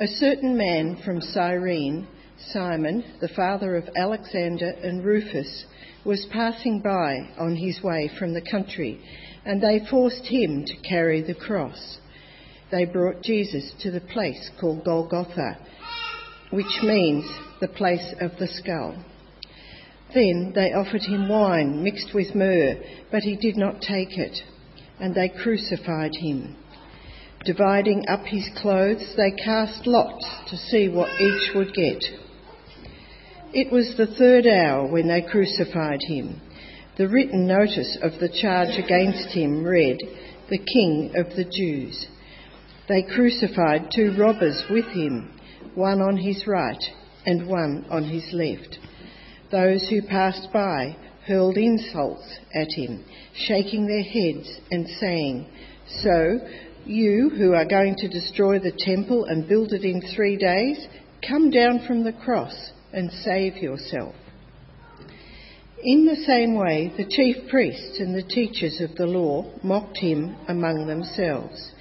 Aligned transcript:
A 0.00 0.06
certain 0.06 0.56
man 0.56 0.96
from 1.04 1.20
Cyrene, 1.20 2.08
Simon, 2.52 3.04
the 3.20 3.28
father 3.28 3.76
of 3.76 3.86
Alexander 3.94 4.70
and 4.82 5.04
Rufus, 5.04 5.66
was 6.06 6.26
passing 6.32 6.80
by 6.80 7.28
on 7.38 7.54
his 7.54 7.82
way 7.82 8.08
from 8.18 8.32
the 8.32 8.40
country, 8.40 8.98
and 9.44 9.60
they 9.60 9.84
forced 9.90 10.24
him 10.24 10.64
to 10.64 10.88
carry 10.88 11.20
the 11.20 11.34
cross. 11.34 11.98
They 12.70 12.86
brought 12.86 13.20
Jesus 13.22 13.74
to 13.82 13.90
the 13.90 14.00
place 14.00 14.50
called 14.58 14.84
Golgotha, 14.84 15.58
which 16.48 16.80
means 16.82 17.26
the 17.60 17.68
place 17.68 18.14
of 18.22 18.30
the 18.38 18.48
skull. 18.48 18.94
Then 20.14 20.52
they 20.54 20.72
offered 20.72 21.02
him 21.02 21.28
wine 21.28 21.84
mixed 21.84 22.14
with 22.14 22.34
myrrh, 22.34 22.76
but 23.10 23.22
he 23.22 23.36
did 23.36 23.58
not 23.58 23.82
take 23.82 24.16
it, 24.16 24.38
and 24.98 25.14
they 25.14 25.28
crucified 25.28 26.14
him. 26.14 26.56
Dividing 27.44 28.04
up 28.06 28.26
his 28.26 28.48
clothes, 28.60 29.14
they 29.16 29.30
cast 29.30 29.86
lots 29.86 30.26
to 30.50 30.56
see 30.56 30.88
what 30.88 31.08
each 31.18 31.54
would 31.54 31.72
get. 31.72 32.02
It 33.54 33.72
was 33.72 33.94
the 33.96 34.06
third 34.06 34.46
hour 34.46 34.86
when 34.86 35.08
they 35.08 35.22
crucified 35.22 36.00
him. 36.02 36.40
The 36.98 37.08
written 37.08 37.46
notice 37.46 37.96
of 38.02 38.12
the 38.20 38.28
charge 38.28 38.78
against 38.78 39.34
him 39.34 39.64
read, 39.64 39.96
The 40.50 40.58
King 40.58 41.12
of 41.16 41.34
the 41.34 41.44
Jews. 41.44 42.06
They 42.88 43.02
crucified 43.02 43.90
two 43.94 44.14
robbers 44.18 44.62
with 44.68 44.86
him, 44.86 45.32
one 45.74 46.02
on 46.02 46.18
his 46.18 46.46
right 46.46 46.82
and 47.24 47.48
one 47.48 47.86
on 47.90 48.04
his 48.04 48.30
left. 48.34 48.78
Those 49.50 49.88
who 49.88 50.02
passed 50.02 50.48
by 50.52 50.94
hurled 51.26 51.56
insults 51.56 52.38
at 52.54 52.68
him, 52.70 53.04
shaking 53.46 53.86
their 53.86 54.02
heads 54.02 54.60
and 54.70 54.86
saying, 55.00 55.46
So, 56.02 56.38
you 56.86 57.30
who 57.30 57.54
are 57.54 57.64
going 57.64 57.96
to 57.96 58.08
destroy 58.08 58.58
the 58.58 58.72
temple 58.76 59.24
and 59.24 59.48
build 59.48 59.72
it 59.72 59.84
in 59.84 60.02
three 60.14 60.36
days, 60.36 60.86
come 61.26 61.50
down 61.50 61.84
from 61.86 62.04
the 62.04 62.12
cross 62.12 62.72
and 62.92 63.10
save 63.10 63.56
yourself. 63.56 64.14
In 65.82 66.04
the 66.04 66.24
same 66.26 66.56
way, 66.56 66.92
the 66.96 67.08
chief 67.08 67.48
priests 67.48 68.00
and 68.00 68.14
the 68.14 68.22
teachers 68.22 68.80
of 68.80 68.94
the 68.96 69.06
law 69.06 69.50
mocked 69.62 69.96
him 69.96 70.36
among 70.46 70.86
themselves. 70.86 71.72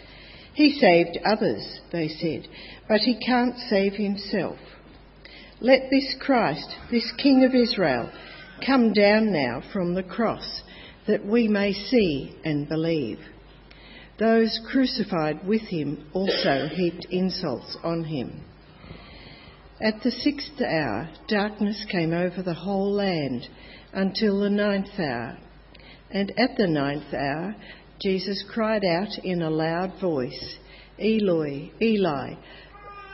He 0.54 0.80
saved 0.80 1.18
others, 1.26 1.80
they 1.92 2.08
said, 2.08 2.48
but 2.88 3.02
he 3.02 3.20
can't 3.20 3.58
save 3.70 3.94
himself. 3.94 4.58
Let 5.62 5.90
this 5.90 6.16
Christ, 6.20 6.68
this 6.92 7.12
King 7.22 7.44
of 7.44 7.54
Israel, 7.54 8.10
come 8.66 8.94
down 8.94 9.34
now 9.34 9.62
from 9.74 9.94
the 9.94 10.04
cross, 10.04 10.62
that 11.08 11.26
we 11.26 11.48
may 11.48 11.74
see 11.74 12.36
and 12.46 12.70
believe. 12.70 13.20
Those 14.20 14.60
crucified 14.70 15.48
with 15.48 15.62
him 15.62 16.10
also 16.14 16.68
heaped 16.68 17.08
insults 17.10 17.78
on 17.84 18.04
him. 18.04 18.44
At 19.82 20.04
the 20.04 20.12
sixth 20.12 20.60
hour, 20.62 21.10
darkness 21.30 21.86
came 21.90 22.12
over 22.12 22.44
the 22.44 22.54
whole 22.54 22.92
land 22.92 23.48
until 23.94 24.42
the 24.42 24.50
ninth 24.50 25.00
hour. 25.00 25.38
And 26.12 26.32
at 26.38 26.58
the 26.58 26.68
ninth 26.68 27.14
hour, 27.14 27.56
Jesus 28.02 28.44
cried 28.54 28.84
out 28.84 29.18
in 29.24 29.42
a 29.42 29.50
loud 29.50 30.02
voice, 30.02 30.58
Eloi, 31.00 31.72
Eli, 31.82 32.34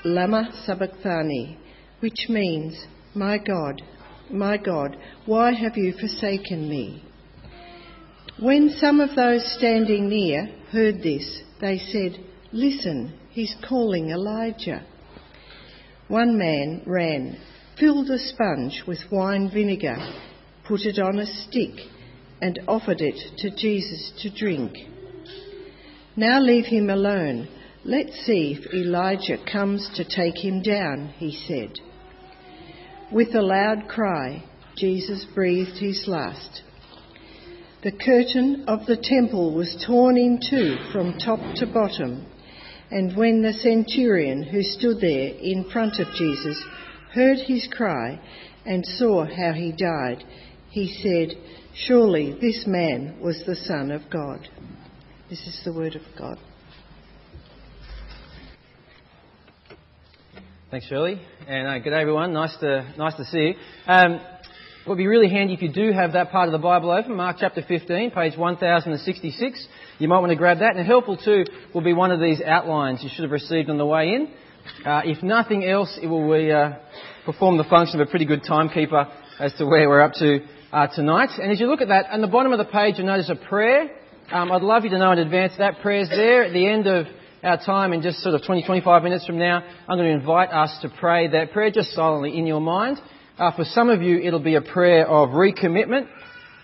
Lama 0.04 0.50
Sabachthani, 0.66 1.60
which 2.00 2.30
means, 2.30 2.88
My 3.14 3.38
God, 3.38 3.84
my 4.32 4.58
God, 4.58 4.98
why 5.28 5.54
have 5.54 5.78
you 5.78 5.94
forsaken 5.94 6.68
me? 6.68 7.05
When 8.40 8.70
some 8.82 9.00
of 9.00 9.16
those 9.16 9.50
standing 9.58 10.10
near 10.10 10.50
heard 10.70 11.02
this, 11.02 11.42
they 11.62 11.78
said, 11.78 12.20
Listen, 12.52 13.14
he's 13.32 13.56
calling 13.68 14.10
Elijah. 14.10 14.86
One 16.10 16.38
man 16.38 16.84
ran, 16.86 17.38
filled 17.80 18.10
a 18.10 18.20
sponge 18.20 18.84
with 18.86 19.10
wine 19.10 19.50
vinegar, 19.50 19.96
put 20.68 20.82
it 20.82 21.00
on 21.00 21.18
a 21.18 21.26
stick, 21.26 21.76
and 22.42 22.60
offered 22.68 23.00
it 23.00 23.38
to 23.38 23.56
Jesus 23.56 24.12
to 24.22 24.30
drink. 24.30 24.74
Now 26.18 26.42
leave 26.42 26.66
him 26.66 26.90
alone. 26.90 27.48
Let's 27.86 28.26
see 28.26 28.58
if 28.60 28.74
Elijah 28.74 29.38
comes 29.50 29.90
to 29.96 30.04
take 30.04 30.44
him 30.44 30.62
down, 30.62 31.14
he 31.18 31.32
said. 31.48 31.80
With 33.14 33.34
a 33.34 33.42
loud 33.42 33.88
cry, 33.88 34.44
Jesus 34.76 35.26
breathed 35.34 35.78
his 35.78 36.04
last. 36.06 36.64
The 37.86 37.92
curtain 37.92 38.66
of 38.68 38.88
the 38.88 38.98
temple 38.98 39.54
was 39.54 39.86
torn 39.86 40.18
in 40.18 40.40
two 40.50 40.76
from 40.92 41.20
top 41.20 41.38
to 41.58 41.68
bottom 41.68 42.26
and 42.90 43.16
when 43.16 43.44
the 43.44 43.54
centurion 43.54 44.42
who 44.42 44.64
stood 44.64 45.02
there 45.02 45.30
in 45.40 45.70
front 45.72 46.00
of 46.00 46.08
Jesus 46.18 46.60
heard 47.14 47.38
his 47.38 47.68
cry 47.72 48.20
and 48.66 48.84
saw 48.84 49.24
how 49.26 49.54
he 49.54 49.72
died, 49.72 50.24
he 50.72 50.88
said, 51.04 51.38
Surely 51.76 52.36
this 52.42 52.64
man 52.66 53.20
was 53.22 53.44
the 53.46 53.56
Son 53.56 53.92
of 53.92 54.10
God. 54.10 54.50
This 55.30 55.46
is 55.46 55.62
the 55.64 55.72
word 55.72 55.96
of 55.96 56.02
God. 56.18 56.40
Thanks, 60.72 60.88
Shirley. 60.88 61.22
And 61.48 61.68
uh, 61.68 61.78
good 61.78 61.92
day, 61.92 62.02
everyone. 62.02 62.34
Nice 62.34 62.58
to, 62.62 62.92
nice 62.98 63.16
to 63.18 63.26
see 63.26 63.38
you. 63.38 63.54
Um, 63.86 64.20
it 64.86 64.90
would 64.90 65.00
be 65.00 65.08
really 65.08 65.30
handy 65.30 65.56
if 65.56 65.64
you 65.64 65.72
do 65.72 65.92
have 65.92 66.14
that 66.14 66.30
part 66.30 66.48
of 66.48 66.52
the 66.52 66.60
Bible 66.60 66.92
open, 66.92 67.16
Mark 67.16 67.38
chapter 67.40 67.64
15, 67.68 68.12
page 68.12 68.38
1066. 68.38 69.68
You 69.98 70.08
might 70.08 70.20
want 70.20 70.30
to 70.30 70.36
grab 70.36 70.60
that. 70.60 70.76
And 70.76 70.86
helpful 70.86 71.18
too 71.18 71.44
will 71.74 71.82
be 71.82 71.94
one 71.94 72.12
of 72.12 72.20
these 72.20 72.40
outlines 72.40 73.04
you 73.04 73.10
should 73.12 73.24
have 73.24 73.32
received 73.32 73.72
on 73.72 73.80
the 73.80 73.86
way 73.86 74.10
in. 74.10 74.32
Uh, 74.86 75.02
if 75.04 75.24
nothing 75.24 75.66
else, 75.66 75.98
it 76.00 76.06
will 76.06 76.32
be, 76.32 76.52
uh, 76.52 76.74
perform 77.26 77.58
the 77.58 77.64
function 77.64 78.00
of 78.00 78.08
a 78.08 78.12
pretty 78.12 78.26
good 78.26 78.44
timekeeper 78.48 79.12
as 79.40 79.56
to 79.56 79.66
where 79.66 79.90
we're 79.90 80.02
up 80.02 80.14
to 80.20 80.42
uh, 80.72 80.86
tonight. 80.94 81.30
And 81.42 81.52
as 81.52 81.60
you 81.60 81.66
look 81.66 81.82
at 81.82 81.88
that, 81.88 82.12
on 82.12 82.22
the 82.22 82.28
bottom 82.28 82.52
of 82.52 82.60
the 82.60 82.72
page 82.72 83.00
you'll 83.00 83.08
notice 83.08 83.32
a 83.32 83.36
prayer. 83.36 83.90
Um, 84.32 84.52
I'd 84.52 84.62
love 84.62 84.84
you 84.84 84.92
to 84.92 85.00
know 85.00 85.12
in 85.14 85.18
advance 85.18 85.54
that 85.58 85.82
prayer's 85.82 86.10
there 86.10 86.44
at 86.44 86.54
the 86.54 86.68
end 86.68 86.86
of 86.86 87.08
our 87.42 87.58
time 87.58 87.92
in 87.92 88.04
just 88.04 88.20
sort 88.20 88.36
of 88.36 88.46
20, 88.46 88.64
25 88.64 89.02
minutes 89.02 89.26
from 89.26 89.40
now. 89.40 89.64
I'm 89.88 89.98
going 89.98 90.10
to 90.12 90.20
invite 90.20 90.52
us 90.52 90.78
to 90.84 90.90
pray 90.90 91.28
that 91.30 91.54
prayer 91.54 91.72
just 91.72 91.90
silently 91.94 92.38
in 92.38 92.46
your 92.46 92.62
mind. 92.62 93.00
Uh, 93.38 93.52
for 93.54 93.66
some 93.66 93.90
of 93.90 94.02
you, 94.02 94.18
it'll 94.20 94.40
be 94.40 94.56
a 94.56 94.62
prayer 94.62 95.06
of 95.06 95.30
recommitment. 95.30 96.08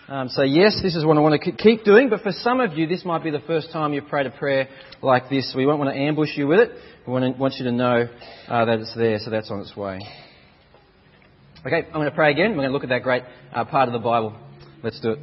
Um, 0.08 0.30
so 0.30 0.44
yes, 0.44 0.80
this 0.82 0.96
is 0.96 1.04
what 1.04 1.18
I 1.18 1.20
want 1.20 1.42
to 1.42 1.52
keep 1.52 1.84
doing, 1.84 2.10
but 2.10 2.22
for 2.22 2.32
some 2.32 2.62
of 2.62 2.78
you, 2.78 2.88
this 2.88 3.04
might 3.04 3.26
be 3.26 3.30
the 3.30 3.42
first 3.42 3.74
time 3.74 3.94
you've 3.94 4.08
prayed 4.08 4.26
a 4.26 4.32
prayer 4.32 4.70
like 5.02 5.30
this. 5.30 5.54
We 5.54 5.66
won't 5.66 5.80
want 5.80 5.94
to 5.94 6.00
ambush 6.00 6.30
you 6.38 6.48
with 6.48 6.60
it. 6.60 6.72
We 7.06 7.12
want, 7.12 7.36
to, 7.36 7.38
want 7.38 7.56
you 7.56 7.66
to 7.66 7.74
know 7.74 8.08
uh, 8.48 8.66
that 8.66 8.80
it's 8.80 8.96
there, 8.96 9.20
so 9.20 9.30
that's 9.30 9.52
on 9.52 9.60
its 9.60 9.76
way. 9.76 10.00
Okay, 11.66 11.88
I'm 11.88 11.94
going 11.94 12.10
to 12.10 12.16
pray 12.16 12.32
again. 12.32 12.52
We're 12.52 12.64
going 12.64 12.70
to 12.70 12.74
look 12.74 12.84
at 12.84 12.90
that 12.90 13.04
great 13.04 13.24
uh, 13.54 13.66
part 13.66 13.90
of 13.90 13.94
the 13.94 14.00
Bible. 14.00 14.34
Let's 14.82 15.02
do 15.02 15.12
it. 15.12 15.20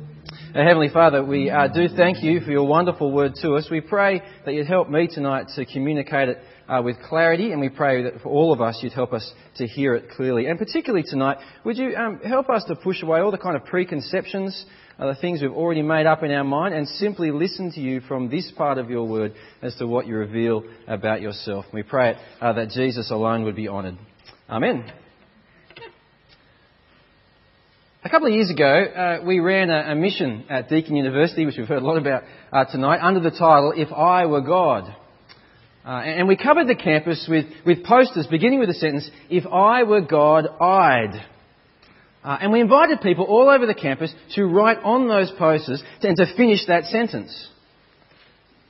Our 0.55 0.65
Heavenly 0.65 0.91
Father, 0.91 1.25
we 1.25 1.49
uh, 1.49 1.69
do 1.69 1.89
thank 1.89 2.23
you 2.23 2.41
for 2.41 2.51
your 2.51 2.67
wonderful 2.67 3.11
word 3.11 3.37
to 3.41 3.55
us. 3.55 3.69
We 3.71 3.81
pray 3.81 4.21
that 4.45 4.53
you'd 4.53 4.67
help 4.67 4.91
me 4.91 5.09
tonight 5.11 5.47
to 5.57 5.65
communicate 5.65 6.29
it 6.29 6.39
uh, 6.69 6.83
with 6.83 6.97
clarity, 7.09 7.53
and 7.53 7.61
we 7.61 7.69
pray 7.69 8.03
that 8.03 8.21
for 8.23 8.29
all 8.29 8.53
of 8.53 8.61
us 8.61 8.79
you'd 8.83 8.93
help 8.93 9.13
us 9.13 9.33
to 9.57 9.67
hear 9.67 9.95
it 9.95 10.11
clearly. 10.11 10.47
And 10.47 10.59
particularly 10.59 11.05
tonight, 11.09 11.39
would 11.65 11.79
you 11.79 11.95
um, 11.97 12.21
help 12.21 12.51
us 12.51 12.65
to 12.69 12.77
push 12.77 13.03
away 13.03 13.21
all 13.21 13.31
the 13.31 13.39
kind 13.39 13.57
of 13.57 13.65
preconceptions, 13.65 14.67
uh, 14.99 15.07
the 15.07 15.15
things 15.21 15.41
we've 15.41 15.51
already 15.51 15.83
made 15.83 16.07
up 16.07 16.23
in 16.23 16.31
our 16.31 16.45
mind, 16.45 16.75
and 16.75 16.87
simply 16.87 17.31
listen 17.31 17.73
to 17.73 17.81
you 17.81 18.01
from 18.01 18.29
this 18.29 18.53
part 18.57 18.77
of 18.79 18.91
your 18.91 19.09
word 19.09 19.33
as 19.63 19.75
to 19.77 19.87
what 19.87 20.07
you 20.07 20.17
reveal 20.17 20.63
about 20.87 21.23
yourself. 21.23 21.65
We 21.73 21.83
pray 21.83 22.11
it, 22.11 22.17
uh, 22.41 22.53
that 22.53 22.71
Jesus 22.71 23.11
alone 23.11 23.45
would 23.45 23.57
be 23.57 23.69
honoured. 23.69 23.97
Amen. 24.51 24.93
A 28.05 28.11
couple 28.11 28.29
of 28.29 28.35
years 28.35 28.49
ago, 28.49 28.65
uh, 28.65 29.27
we 29.27 29.41
ran 29.41 29.71
a, 29.71 29.93
a, 29.93 29.95
mission 29.95 30.45
at 30.49 30.69
Deakin 30.69 30.95
University, 30.95 31.45
which 31.45 31.57
we've 31.59 31.67
heard 31.67 31.83
a 31.83 31.87
lot 31.87 31.99
about 31.99 32.23
uh, 32.53 32.65
tonight, 32.65 33.01
under 33.03 33.21
the 33.21 33.31
title 33.31 33.73
"If 33.77 33.93
I 33.93 34.27
Were 34.27 34.41
God." 34.41 34.95
Uh, 35.89 36.03
and 36.03 36.29
we 36.29 36.37
covered 36.37 36.69
the 36.69 36.75
campus 36.75 37.27
with, 37.31 37.47
with 37.65 37.83
posters 37.83 38.27
beginning 38.27 38.59
with 38.59 38.69
the 38.69 38.75
sentence, 38.75 39.11
If 39.31 39.47
I 39.47 39.85
were 39.85 40.03
God, 40.03 40.47
I'd. 40.61 41.25
Uh, 42.23 42.37
and 42.43 42.53
we 42.53 42.61
invited 42.61 43.01
people 43.01 43.25
all 43.25 43.49
over 43.49 43.65
the 43.65 43.73
campus 43.73 44.13
to 44.35 44.45
write 44.45 44.77
on 44.85 45.09
those 45.09 45.33
posters 45.39 45.83
and 46.03 46.15
to 46.19 46.27
finish 46.37 46.67
that 46.67 46.85
sentence. 46.85 47.49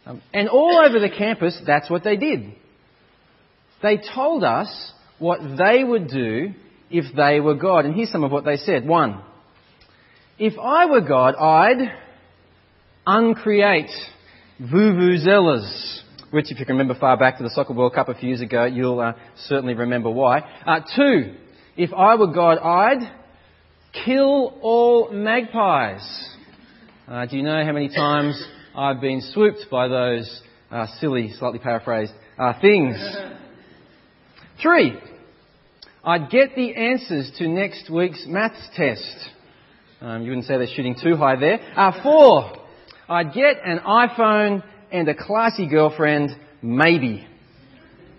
Um, 0.06 0.22
and 0.32 0.48
all 0.48 0.80
over 0.86 1.00
the 1.00 1.08
campus, 1.08 1.60
that's 1.66 1.90
what 1.90 2.04
they 2.04 2.16
did. 2.16 2.52
They 3.82 3.98
told 4.14 4.44
us 4.44 4.92
what 5.18 5.40
they 5.58 5.82
would 5.82 6.06
do 6.06 6.54
if 6.88 7.16
they 7.16 7.40
were 7.40 7.56
God. 7.56 7.84
And 7.84 7.96
here's 7.96 8.12
some 8.12 8.22
of 8.22 8.30
what 8.30 8.44
they 8.44 8.58
said. 8.58 8.86
One, 8.86 9.24
if 10.38 10.56
I 10.56 10.86
were 10.86 11.00
God, 11.00 11.34
I'd 11.34 11.90
uncreate 13.04 13.90
vuvuzelas 14.62 16.04
which, 16.30 16.52
if 16.52 16.58
you 16.58 16.66
can 16.66 16.76
remember 16.76 16.98
far 16.98 17.16
back 17.16 17.38
to 17.38 17.42
the 17.42 17.50
Soccer 17.50 17.72
World 17.72 17.94
Cup 17.94 18.08
a 18.08 18.14
few 18.14 18.28
years 18.28 18.40
ago, 18.40 18.64
you'll 18.64 19.00
uh, 19.00 19.14
certainly 19.46 19.74
remember 19.74 20.10
why. 20.10 20.40
Uh, 20.66 20.80
two, 20.94 21.34
if 21.76 21.92
I 21.94 22.16
were 22.16 22.32
God, 22.32 22.58
I'd 22.58 23.10
kill 24.04 24.58
all 24.60 25.10
magpies. 25.10 26.06
Uh, 27.06 27.24
do 27.26 27.36
you 27.36 27.42
know 27.42 27.64
how 27.64 27.72
many 27.72 27.88
times 27.88 28.42
I've 28.74 29.00
been 29.00 29.22
swooped 29.32 29.66
by 29.70 29.88
those 29.88 30.42
uh, 30.70 30.86
silly, 31.00 31.32
slightly 31.38 31.58
paraphrased 31.58 32.12
uh, 32.38 32.52
things? 32.60 32.96
Three, 34.60 34.98
I'd 36.04 36.30
get 36.30 36.54
the 36.54 36.74
answers 36.74 37.32
to 37.38 37.48
next 37.48 37.90
week's 37.90 38.24
maths 38.26 38.68
test. 38.74 39.30
Um, 40.00 40.22
you 40.22 40.30
wouldn't 40.30 40.46
say 40.46 40.58
they're 40.58 40.66
shooting 40.74 40.96
too 41.02 41.16
high 41.16 41.36
there. 41.36 41.58
Uh, 41.74 42.02
four, 42.02 42.52
I'd 43.08 43.32
get 43.32 43.56
an 43.64 43.78
iPhone 43.78 44.62
and 44.90 45.08
a 45.08 45.14
classy 45.14 45.66
girlfriend, 45.68 46.30
maybe. 46.62 47.26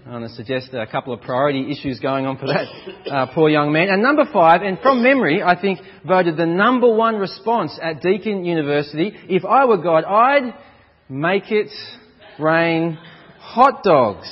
I'm 0.05 0.11
going 0.11 0.23
to 0.23 0.35
suggest 0.35 0.73
a 0.73 0.87
couple 0.87 1.13
of 1.13 1.21
priority 1.21 1.71
issues 1.71 1.99
going 1.99 2.25
on 2.25 2.37
for 2.37 2.47
that 2.47 3.11
uh, 3.11 3.27
poor 3.33 3.49
young 3.49 3.71
man. 3.71 3.89
And 3.89 4.01
number 4.01 4.23
five, 4.31 4.61
and 4.61 4.79
from 4.79 5.03
memory, 5.03 5.43
I 5.43 5.59
think 5.59 5.79
voted 6.07 6.35
the 6.37 6.45
number 6.45 6.91
one 6.91 7.17
response 7.17 7.77
at 7.81 8.01
Deakin 8.01 8.43
University. 8.43 9.13
If 9.27 9.45
I 9.45 9.65
were 9.65 9.77
God, 9.77 10.05
I'd 10.05 10.55
make 11.09 11.51
it 11.51 11.69
rain 12.39 12.97
hot 13.39 13.83
dogs. 13.83 14.27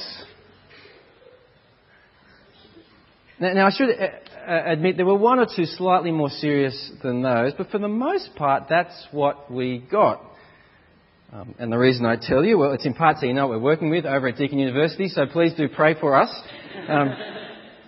Now, 3.40 3.54
now 3.54 3.68
I 3.68 3.72
should 3.72 3.90
uh, 3.90 4.50
uh, 4.50 4.63
admit 4.66 4.98
there 4.98 5.06
were 5.06 5.16
one 5.16 5.40
or 5.40 5.45
two 5.54 5.66
slightly 5.66 6.12
more 6.12 6.30
serious 6.30 6.92
than 7.04 7.22
those, 7.22 7.54
but 7.57 7.69
for 7.69 7.78
the 7.78 7.88
most 7.88 8.33
part, 8.36 8.63
that's 8.68 9.07
what 9.12 9.51
we 9.51 9.80
got. 9.92 10.24
Um, 11.31 11.56
and 11.59 11.71
the 11.71 11.77
reason 11.77 12.06
I 12.06 12.15
tell 12.15 12.44
you, 12.45 12.57
well, 12.57 12.71
it's 12.71 12.85
in 12.85 12.94
part 12.94 13.18
so 13.18 13.25
you 13.25 13.33
know 13.33 13.47
what 13.47 13.57
we're 13.57 13.63
working 13.63 13.89
with 13.89 14.06
over 14.06 14.29
at 14.29 14.38
Deakin 14.38 14.59
University, 14.59 15.09
so 15.09 15.25
please 15.25 15.53
do 15.53 15.68
pray 15.68 15.94
for 16.00 16.15
us. 16.15 16.29
Um, 16.88 17.09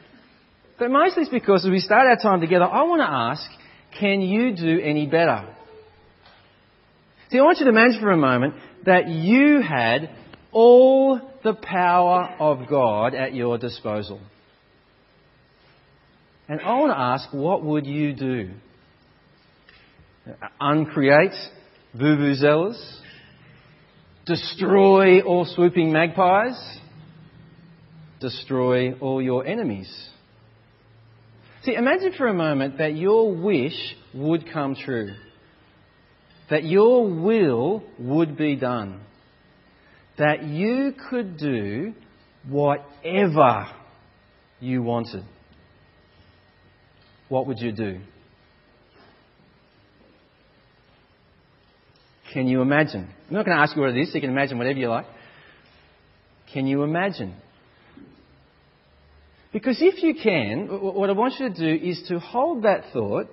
but 0.80 0.92
mostly 0.92 1.24
it's 1.24 1.32
because 1.32 1.64
as 1.66 1.72
we 1.72 1.80
start 1.80 2.08
our 2.08 2.18
time 2.18 2.42
together, 2.42 2.66
I 2.66 2.84
want 2.84 3.02
to 3.02 3.10
ask, 3.10 3.50
can 3.98 4.20
you 4.20 4.54
do 4.54 4.82
any 4.82 5.08
better? 5.08 5.56
See, 7.32 7.40
I 7.40 7.42
want 7.42 7.60
you 7.60 7.66
to 7.66 7.70
imagine 7.70 8.02
for 8.02 8.12
a 8.12 8.18
moment 8.18 8.56
that 8.86 9.08
you 9.08 9.62
had 9.62 10.10
all 10.52 11.22
the 11.44 11.54
power 11.54 12.36
of 12.40 12.68
God 12.68 13.14
at 13.14 13.34
your 13.34 13.58
disposal. 13.58 14.20
And 16.50 16.60
I 16.60 16.78
want 16.80 16.92
to 16.92 17.00
ask, 17.00 17.34
what 17.34 17.64
would 17.64 17.86
you 17.86 18.14
do? 18.14 18.50
Uncreate 20.60 21.36
vuvuzelas? 21.96 22.99
Destroy 24.30 25.22
all 25.22 25.44
swooping 25.44 25.92
magpies. 25.92 26.54
Destroy 28.20 28.94
all 29.00 29.24
your 29.24 29.44
enemies. 29.44 29.92
See, 31.64 31.74
imagine 31.74 32.14
for 32.16 32.28
a 32.28 32.34
moment 32.34 32.78
that 32.78 32.96
your 32.96 33.36
wish 33.36 33.74
would 34.14 34.54
come 34.54 34.76
true. 34.76 35.16
That 36.52 36.64
your 36.64 37.10
will 37.10 37.82
would 37.98 38.38
be 38.38 38.56
done. 38.56 39.02
That 40.20 40.44
you 40.44 40.94
could 41.10 41.38
do 41.38 41.96
whatever 42.48 43.66
you 44.60 44.84
wanted. 44.84 45.24
What 47.30 47.48
would 47.48 47.58
you 47.58 47.72
do? 47.72 48.00
Can 52.34 52.48
you 52.48 52.62
imagine? 52.62 53.10
I'm 53.28 53.34
not 53.34 53.46
going 53.46 53.58
to 53.58 53.62
ask 53.62 53.76
you 53.76 53.82
what 53.82 53.92
it 53.92 54.02
is, 54.02 54.14
you 54.14 54.22
can 54.22 54.30
imagine 54.30 54.58
whatever 54.58 54.78
you 54.78 54.90
like. 54.90 55.06
Can 56.54 56.68
you 56.68 56.84
imagine? 56.84 57.36
Because 59.52 59.78
if 59.82 60.04
you 60.04 60.14
can, 60.22 60.68
what 60.68 61.10
I 61.10 61.14
want 61.14 61.40
you 61.40 61.50
to 61.50 61.56
do 61.56 61.86
is 61.86 62.04
to 62.08 62.20
hold 62.20 62.64
that 62.64 62.92
thought 62.94 63.28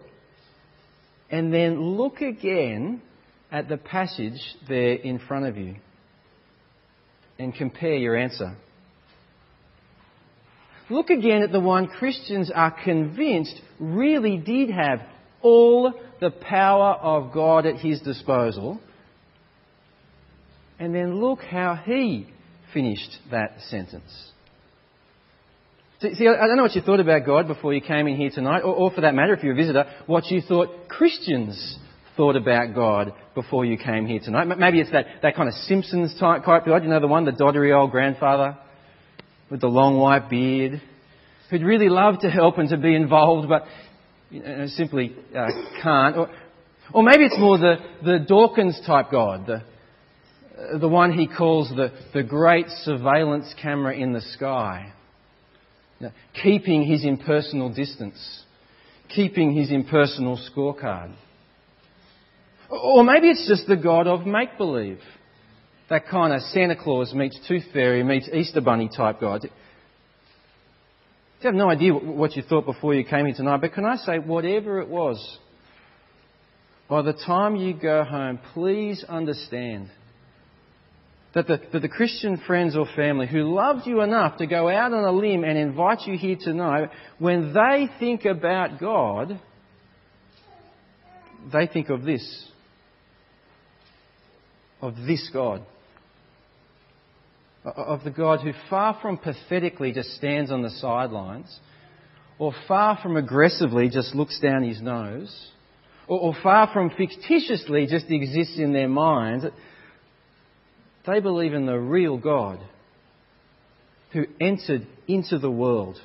and 1.31 1.53
then 1.53 1.81
look 1.81 2.21
again 2.21 3.03
at 3.53 3.69
the 3.69 3.77
passage 3.77 4.41
there 4.69 4.95
in 4.95 5.19
front 5.19 5.47
of 5.47 5.57
you 5.57 5.77
and 7.39 7.55
compare 7.55 7.97
your 7.97 8.17
answer. 8.17 8.57
Look 10.89 11.11
again 11.11 11.43
at 11.43 11.53
the 11.53 11.61
one 11.61 11.89
Christians 11.89 12.51
are 12.55 12.75
convinced 12.85 13.61
really 13.79 14.39
did 14.39 14.71
have 14.71 15.01
all 15.43 15.93
the 16.21 16.31
power 16.31 16.95
of 16.95 17.35
God 17.35 17.67
at 17.67 17.77
his 17.77 18.01
disposal 18.01 18.81
and 20.79 20.95
then 20.95 21.21
look 21.21 21.41
how 21.41 21.75
he 21.75 22.27
finished 22.73 23.19
that 23.31 23.61
sentence. 23.69 24.31
See, 26.01 26.29
I 26.29 26.47
don't 26.47 26.57
know 26.57 26.63
what 26.63 26.75
you 26.75 26.83
thought 26.83 27.01
about 27.01 27.25
God 27.25 27.49
before 27.49 27.73
you 27.73 27.81
came 27.81 28.07
in 28.07 28.17
here 28.17 28.31
tonight, 28.31 28.61
or, 28.61 28.75
or 28.75 28.91
for 28.91 29.01
that 29.01 29.15
matter, 29.15 29.33
if 29.33 29.43
you're 29.43 29.55
a 29.55 29.57
visitor, 29.57 29.87
what 30.07 30.27
you 30.27 30.43
thought 30.43 30.89
Christians 30.89 31.79
thought 32.19 32.37
about 32.37 32.75
God 32.75 33.15
before 33.35 33.65
you 33.65 33.79
came 33.79 34.07
here 34.07 34.21
tonight. 34.21 34.45
Maybe 34.45 34.81
it's 34.81 34.93
that, 34.93 35.07
that 35.23 35.37
kind 35.37 35.49
of 35.49 35.55
Simpsons 35.55 36.15
type 36.21 36.45
God, 36.45 36.83
you 36.83 36.91
know, 36.91 37.01
the 37.01 37.07
one, 37.07 37.25
the 37.25 37.33
doddery 37.33 37.75
old 37.75 37.91
grandfather 37.91 38.59
with 39.51 39.61
the 39.61 39.69
long 39.69 39.97
white 39.99 40.29
beard, 40.29 40.83
who'd 41.51 41.63
really 41.63 41.89
love 41.89 42.21
to 42.21 42.31
help 42.31 42.59
and 42.59 42.69
to 42.69 42.77
be 42.77 42.95
involved, 42.95 43.49
but 43.49 43.65
you 44.31 44.43
know, 44.43 44.67
simply 44.69 45.15
uh, 45.35 45.47
can't. 45.83 46.17
Or, 46.17 46.31
or 46.93 47.03
maybe 47.03 47.25
it's 47.25 47.39
more 47.39 47.57
the, 47.57 47.77
the 48.05 48.19
Dawkins 48.27 48.81
type 48.87 49.07
God, 49.11 49.47
the, 49.47 49.63
the 50.57 50.89
one 50.89 51.13
he 51.13 51.27
calls 51.27 51.69
the, 51.69 51.93
the 52.15 52.23
great 52.23 52.69
surveillance 52.83 53.53
camera 53.61 53.95
in 53.95 54.13
the 54.13 54.23
sky, 54.23 54.93
keeping 56.43 56.83
his 56.85 57.05
impersonal 57.05 57.73
distance, 57.73 58.45
keeping 59.15 59.55
his 59.55 59.71
impersonal 59.71 60.39
scorecard. 60.51 61.13
Or 62.71 63.05
maybe 63.05 63.29
it's 63.29 63.47
just 63.47 63.69
the 63.69 63.77
God 63.77 64.07
of 64.07 64.27
make 64.27 64.57
believe. 64.57 64.99
That 65.89 66.09
kind 66.09 66.33
of 66.33 66.41
Santa 66.41 66.75
Claus 66.75 67.15
meets 67.15 67.39
Tooth 67.47 67.65
Fairy 67.73 68.03
meets 68.03 68.29
Easter 68.29 68.61
Bunny 68.61 68.91
type 68.95 69.21
God. 69.21 69.45
You 69.45 69.51
have 71.43 71.55
no 71.55 71.71
idea 71.71 71.93
what 71.93 72.35
you 72.35 72.43
thought 72.43 72.65
before 72.65 72.95
you 72.95 73.05
came 73.05 73.27
here 73.27 73.35
tonight, 73.37 73.61
but 73.61 73.73
can 73.73 73.85
I 73.85 73.97
say, 73.97 74.19
whatever 74.19 74.81
it 74.81 74.89
was, 74.89 75.39
by 76.89 77.03
the 77.03 77.13
time 77.13 77.57
you 77.57 77.75
go 77.75 78.03
home, 78.03 78.41
please 78.53 79.05
understand 79.09 79.91
that 81.37 81.47
the, 81.47 81.61
that 81.71 81.83
the 81.83 81.89
Christian 81.89 82.41
friends 82.47 82.75
or 82.75 82.87
family 82.97 83.27
who 83.27 83.55
loved 83.55 83.87
you 83.87 84.01
enough 84.01 84.39
to 84.39 84.47
go 84.47 84.71
out 84.71 84.95
on 84.95 85.05
a 85.05 85.13
limb 85.13 85.45
and 85.45 85.59
invite 85.59 86.01
you 86.07 86.17
here 86.17 86.39
tonight, 86.41 86.89
when 87.19 87.53
they 87.53 87.91
think 88.01 88.25
about 88.25 88.81
God, 88.81 89.39
they 91.53 91.67
think 91.67 91.91
of 91.91 92.05
this. 92.05 92.49
Of 94.81 94.97
this 95.07 95.29
God. 95.31 95.63
Of 97.67 98.03
the 98.03 98.11
God 98.11 98.41
who, 98.41 98.53
far 98.71 98.99
from 99.03 99.19
pathetically 99.19 99.93
just 99.93 100.13
stands 100.13 100.51
on 100.51 100.63
the 100.63 100.71
sidelines, 100.71 101.61
or 102.39 102.55
far 102.67 102.99
from 103.03 103.19
aggressively 103.19 103.91
just 103.91 104.15
looks 104.15 104.41
down 104.41 104.63
his 104.63 104.81
nose, 104.81 105.51
or, 106.09 106.19
or 106.19 106.37
far 106.43 106.71
from 106.73 106.89
fictitiously 106.89 107.87
just 107.89 108.07
exists 108.11 108.57
in 108.57 108.73
their 108.73 108.89
minds, 108.89 109.45
they 111.07 111.21
believe 111.21 111.55
in 111.55 111.67
the 111.67 111.79
real 111.79 112.19
God 112.19 112.61
who 114.13 114.25
entered 114.41 114.87
into 115.07 115.39
the 115.39 115.51
world 115.51 115.99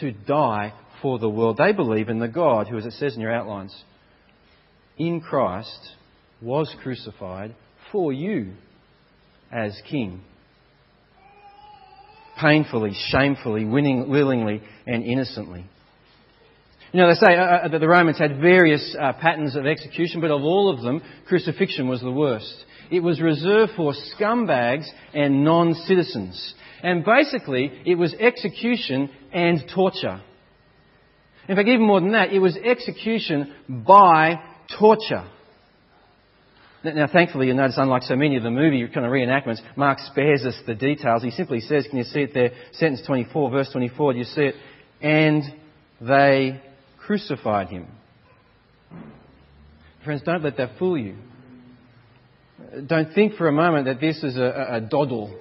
to 0.00 0.12
die 0.12 0.72
for 1.02 1.18
the 1.18 1.28
world. 1.28 1.56
They 1.58 1.72
believe 1.72 2.08
in 2.08 2.18
the 2.18 2.28
God 2.28 2.68
who, 2.68 2.78
as 2.78 2.86
it 2.86 2.92
says 2.92 3.14
in 3.14 3.20
your 3.20 3.32
outlines, 3.32 3.74
in 4.98 5.20
Christ 5.20 5.92
was 6.40 6.74
crucified 6.82 7.54
for 7.92 8.12
you 8.12 8.54
as 9.52 9.80
King. 9.88 10.22
Painfully, 12.40 12.92
shamefully, 13.08 13.64
winning, 13.64 14.10
willingly, 14.10 14.62
and 14.86 15.02
innocently. 15.02 15.64
You 16.92 17.00
know, 17.00 17.08
they 17.08 17.14
say 17.14 17.36
uh, 17.36 17.42
uh 17.42 17.68
that 17.68 17.78
the 17.78 17.88
Romans 17.88 18.18
had 18.18 18.40
various 18.40 18.96
uh, 18.98 19.12
patterns 19.14 19.56
of 19.56 19.66
execution, 19.66 20.20
but 20.20 20.30
of 20.30 20.42
all 20.42 20.70
of 20.72 20.82
them, 20.82 21.02
crucifixion 21.26 21.88
was 21.88 22.00
the 22.00 22.12
worst. 22.12 22.64
It 22.90 23.00
was 23.00 23.20
reserved 23.20 23.72
for 23.76 23.92
scumbags 23.92 24.86
and 25.14 25.44
non-citizens. 25.44 26.54
And 26.82 27.04
basically, 27.04 27.72
it 27.84 27.96
was 27.96 28.14
execution 28.14 29.10
and 29.32 29.64
torture. 29.74 30.20
In 31.48 31.56
fact, 31.56 31.68
even 31.68 31.86
more 31.86 32.00
than 32.00 32.12
that, 32.12 32.32
it 32.32 32.38
was 32.38 32.56
execution 32.56 33.54
by 33.68 34.40
torture. 34.78 35.28
Now, 36.84 37.08
thankfully, 37.12 37.48
you'll 37.48 37.56
notice, 37.56 37.76
unlike 37.78 38.02
so 38.02 38.14
many 38.14 38.36
of 38.36 38.42
the 38.42 38.50
movie 38.50 38.86
kind 38.86 39.06
of 39.06 39.12
reenactments, 39.12 39.58
Mark 39.76 39.98
spares 39.98 40.44
us 40.44 40.54
the 40.66 40.74
details. 40.74 41.22
He 41.22 41.30
simply 41.30 41.60
says, 41.60 41.86
can 41.88 41.98
you 41.98 42.04
see 42.04 42.20
it 42.20 42.34
there? 42.34 42.50
Sentence 42.72 43.02
24, 43.06 43.50
verse 43.50 43.70
24, 43.72 44.12
do 44.12 44.18
you 44.18 44.24
see 44.24 44.42
it? 44.42 44.54
And 45.00 45.42
they 46.00 46.60
crucified 46.98 47.68
him. 47.68 47.88
Friends, 50.04 50.22
don't 50.24 50.44
let 50.44 50.56
that 50.58 50.78
fool 50.78 50.96
you. 50.96 51.16
Don't 52.84 53.14
think 53.14 53.34
for 53.34 53.48
a 53.48 53.52
moment 53.52 53.86
that 53.86 54.00
this 54.00 54.22
is 54.22 54.36
a, 54.36 54.68
a 54.72 54.80
doddle. 54.80 55.38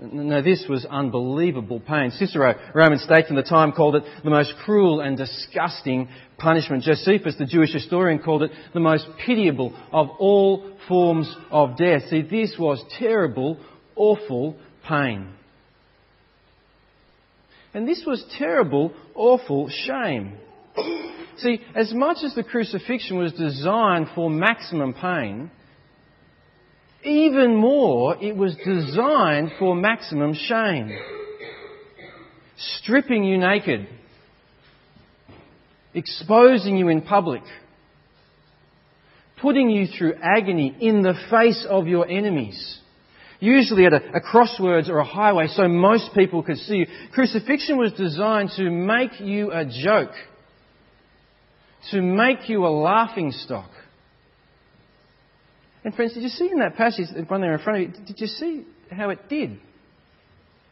No, 0.00 0.40
this 0.40 0.64
was 0.68 0.86
unbelievable 0.86 1.80
pain. 1.80 2.12
Cicero, 2.12 2.54
Roman 2.72 2.98
statesman 2.98 3.36
at 3.38 3.44
the 3.44 3.50
time, 3.50 3.72
called 3.72 3.96
it 3.96 4.04
the 4.22 4.30
most 4.30 4.54
cruel 4.64 5.00
and 5.00 5.16
disgusting 5.16 6.08
punishment. 6.38 6.84
Josephus, 6.84 7.34
the 7.36 7.46
Jewish 7.46 7.72
historian, 7.72 8.20
called 8.20 8.44
it 8.44 8.52
the 8.72 8.80
most 8.80 9.06
pitiable 9.26 9.76
of 9.92 10.08
all 10.20 10.70
forms 10.86 11.34
of 11.50 11.76
death. 11.76 12.02
See, 12.10 12.22
this 12.22 12.54
was 12.58 12.82
terrible, 12.96 13.58
awful 13.96 14.56
pain. 14.88 15.32
And 17.74 17.86
this 17.86 18.04
was 18.06 18.24
terrible, 18.38 18.94
awful 19.14 19.68
shame. 19.68 20.38
See, 21.38 21.60
as 21.74 21.92
much 21.92 22.18
as 22.24 22.34
the 22.34 22.44
crucifixion 22.44 23.18
was 23.18 23.32
designed 23.32 24.08
for 24.14 24.30
maximum 24.30 24.94
pain, 24.94 25.50
even 27.04 27.56
more 27.56 28.16
it 28.22 28.36
was 28.36 28.56
designed 28.64 29.52
for 29.58 29.74
maximum 29.74 30.34
shame. 30.34 30.90
Stripping 32.56 33.24
you 33.24 33.38
naked, 33.38 33.88
exposing 35.94 36.76
you 36.76 36.88
in 36.88 37.02
public, 37.02 37.42
putting 39.40 39.70
you 39.70 39.86
through 39.86 40.14
agony 40.20 40.76
in 40.80 41.02
the 41.02 41.14
face 41.30 41.64
of 41.68 41.86
your 41.86 42.08
enemies. 42.08 42.78
Usually 43.40 43.86
at 43.86 43.92
a, 43.92 44.16
a, 44.16 44.20
crossroads 44.20 44.90
or 44.90 44.98
a 44.98 45.04
highway 45.04 45.46
so 45.46 45.68
most 45.68 46.12
people 46.12 46.42
could 46.42 46.56
see 46.56 46.78
you. 46.78 46.86
Crucifixion 47.14 47.78
was 47.78 47.92
designed 47.92 48.50
to 48.56 48.68
make 48.68 49.20
you 49.20 49.52
a 49.52 49.64
joke 49.64 50.10
to 51.90 52.02
make 52.02 52.48
you 52.48 52.66
a 52.66 52.68
laughing 52.68 53.32
stock. 53.32 53.70
And 55.84 55.94
friends, 55.94 56.14
did 56.14 56.22
you 56.22 56.28
see 56.28 56.48
in 56.50 56.58
that 56.58 56.76
passage, 56.76 57.06
the 57.14 57.22
one 57.22 57.40
there 57.40 57.54
in 57.54 57.60
front 57.60 57.82
of 57.82 57.88
you, 57.88 58.04
did 58.06 58.20
you 58.20 58.26
see 58.26 58.66
how 58.90 59.10
it 59.10 59.28
did 59.28 59.58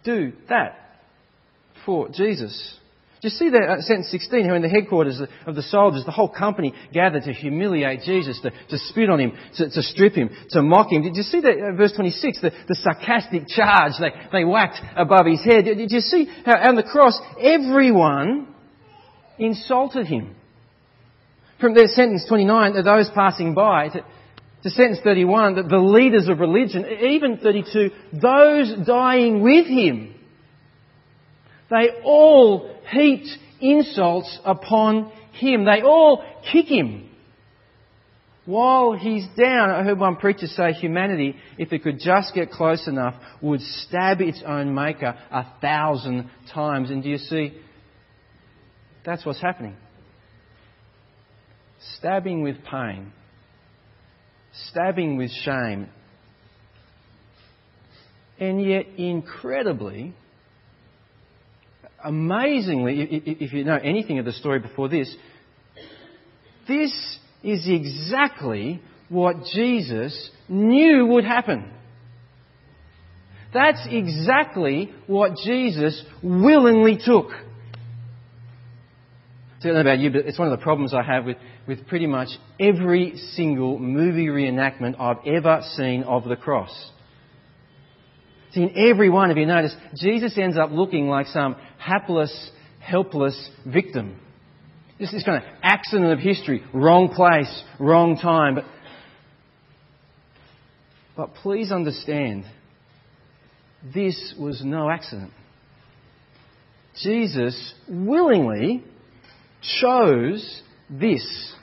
do 0.05 0.33
that 0.49 0.79
for 1.85 2.09
Jesus? 2.09 2.79
Did 3.21 3.33
you 3.33 3.39
see 3.39 3.51
that 3.51 3.63
uh, 3.63 3.81
sentence 3.81 4.11
16, 4.11 4.47
how 4.47 4.55
in 4.55 4.63
the 4.63 4.69
headquarters 4.69 5.23
of 5.47 5.55
the 5.55 5.63
soldiers, 5.63 6.05
the 6.05 6.13
whole 6.13 6.29
company 6.29 6.75
gathered 6.93 7.23
to 7.25 7.33
humiliate 7.33 8.03
Jesus, 8.03 8.39
to, 8.43 8.51
to 8.51 8.79
spit 8.79 9.09
on 9.09 9.19
him, 9.19 9.33
to, 9.57 9.71
to, 9.71 9.83
strip 9.83 10.15
him, 10.15 10.29
to 10.51 10.63
mock 10.63 10.93
him? 10.93 11.03
Did 11.03 11.17
you 11.17 11.23
see 11.23 11.41
that, 11.41 11.57
uh, 11.57 11.77
verse 11.77 11.93
26, 11.97 12.41
the, 12.43 12.51
the 12.69 12.75
sarcastic 12.75 13.49
charge 13.49 13.93
they, 13.99 14.11
they 14.33 14.45
whacked 14.45 14.81
above 14.97 15.25
his 15.27 15.43
head? 15.43 15.65
Did, 15.65 15.91
you 15.91 16.01
see 16.01 16.31
how 16.45 16.69
on 16.69 16.77
the 16.77 16.83
cross 16.83 17.19
everyone 17.41 18.49
insulted 19.39 20.07
him? 20.07 20.37
From 21.59 21.75
their 21.75 21.89
sentence 21.89 22.27
29, 22.29 22.75
to 22.75 22.83
those 22.83 23.11
passing 23.15 23.55
by, 23.55 23.89
to, 23.89 24.05
to 24.63 24.71
sentence 24.71 24.99
31, 25.05 25.57
that 25.57 25.69
the 25.69 25.79
leaders 25.79 26.29
of 26.29 26.41
religion, 26.41 26.85
even 26.87 27.39
32, 27.39 27.91
those 28.13 28.87
dying 28.87 29.43
with 29.43 29.67
him, 29.67 30.15
they 31.71 31.89
all 32.05 32.75
heaped 32.91 33.29
insults 33.61 34.39
upon 34.45 35.13
him. 35.33 35.65
They 35.65 35.83
all 35.83 36.25
kick 36.53 36.67
him. 36.67 37.11
While 38.45 38.93
he's 38.93 39.27
down, 39.37 39.71
I 39.71 39.83
heard 39.83 39.99
one 39.99 40.17
preacher 40.17 40.47
say 40.47 40.73
humanity, 40.73 41.35
if 41.59 41.73
it 41.73 41.83
could 41.83 41.99
just 41.99 42.33
get 42.33 42.53
close 42.53 42.87
enough, 42.87 43.15
would 43.43 43.61
stab 43.61 44.21
its 44.21 44.41
own 44.47 44.73
maker 44.73 45.19
a 45.31 45.47
thousand 45.61 46.31
times. 46.55 46.91
And 46.91 47.03
do 47.03 47.09
you 47.09 47.19
see? 47.19 47.59
That's 49.05 49.27
what's 49.27 49.41
happening 49.41 49.77
stabbing 51.99 52.43
with 52.43 52.57
pain, 52.65 53.13
stabbing 54.69 55.17
with 55.17 55.31
shame. 55.31 55.89
And 58.39 58.63
yet, 58.63 58.87
incredibly, 58.99 60.15
amazingly, 62.05 63.23
if 63.25 63.53
you 63.53 63.65
know 63.65 63.79
anything 63.83 64.19
of 64.19 64.25
the 64.25 64.33
story 64.33 64.59
before 64.59 64.89
this, 64.89 65.15
this 66.69 67.19
is 67.43 67.67
exactly 67.69 68.83
what 69.09 69.37
Jesus 69.55 70.31
knew 70.49 71.07
would 71.07 71.25
happen. 71.25 71.71
That's 73.55 73.87
exactly 73.91 74.93
what 75.07 75.37
Jesus 75.43 76.03
willingly 76.23 76.99
took. 77.03 77.31
I 79.59 79.63
don't 79.63 79.75
know 79.75 79.81
about 79.81 79.99
you, 79.99 80.11
but 80.11 80.27
it's 80.27 80.39
one 80.39 80.53
of 80.53 80.59
the 80.59 80.63
problems 80.63 80.93
I 80.93 81.03
have 81.03 81.25
with, 81.25 81.39
with 81.67 81.87
pretty 81.87 82.07
much 82.07 82.29
every 82.61 83.17
single 83.35 83.79
movie 83.79 84.27
reenactment 84.27 85.01
I've 85.01 85.25
ever 85.27 85.63
seen 85.75 86.03
of 86.05 86.25
the 86.25 86.37
cross. 86.37 86.91
See, 88.53 88.63
in 88.63 88.91
every 88.91 89.11
one, 89.11 89.31
if 89.31 89.37
you 89.37 89.47
notice, 89.47 89.75
Jesus 89.97 90.37
ends 90.39 90.57
up 90.57 90.71
looking 90.71 91.09
like 91.09 91.27
some 91.27 91.57
hapless, 91.79 92.51
helpless 92.81 93.51
victim. 93.67 94.21
This 94.99 95.13
is 95.13 95.25
kind 95.25 95.43
of 95.43 95.51
accident 95.63 96.13
of 96.13 96.19
history, 96.19 96.63
wrong 96.73 97.11
place, 97.15 97.63
wrong 97.79 98.17
time. 98.17 98.55
But, 98.55 98.65
but 101.17 101.35
please 101.35 101.71
understand, 101.71 102.45
this 103.95 104.35
was 104.39 104.63
no 104.65 104.89
accident. 104.89 105.33
Jesus 107.03 107.75
willingly 107.89 108.83
chose 109.81 110.63
this. 110.91 111.55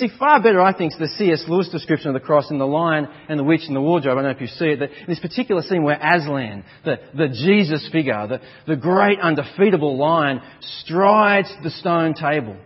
See, 0.00 0.08
far 0.18 0.42
better, 0.42 0.62
I 0.62 0.72
think, 0.76 0.94
is 0.94 0.98
the 0.98 1.08
C.S. 1.08 1.44
Lewis 1.46 1.68
description 1.68 2.08
of 2.08 2.14
the 2.14 2.26
cross 2.26 2.50
in 2.50 2.58
The 2.58 2.66
Lion 2.66 3.06
and 3.28 3.38
the 3.38 3.44
Witch 3.44 3.68
in 3.68 3.74
the 3.74 3.82
Wardrobe. 3.82 4.16
I 4.16 4.22
don't 4.22 4.30
know 4.30 4.36
if 4.36 4.40
you 4.40 4.46
see 4.46 4.66
it. 4.66 4.78
That 4.78 4.90
in 4.92 5.06
this 5.08 5.20
particular 5.20 5.60
scene 5.60 5.82
where 5.82 5.98
Aslan, 6.00 6.64
the, 6.86 6.96
the 7.14 7.28
Jesus 7.28 7.86
figure, 7.92 8.26
the, 8.26 8.40
the 8.66 8.76
great 8.76 9.18
undefeatable 9.20 9.98
lion, 9.98 10.40
strides 10.60 11.52
the 11.62 11.70
stone 11.70 12.14
table. 12.14 12.56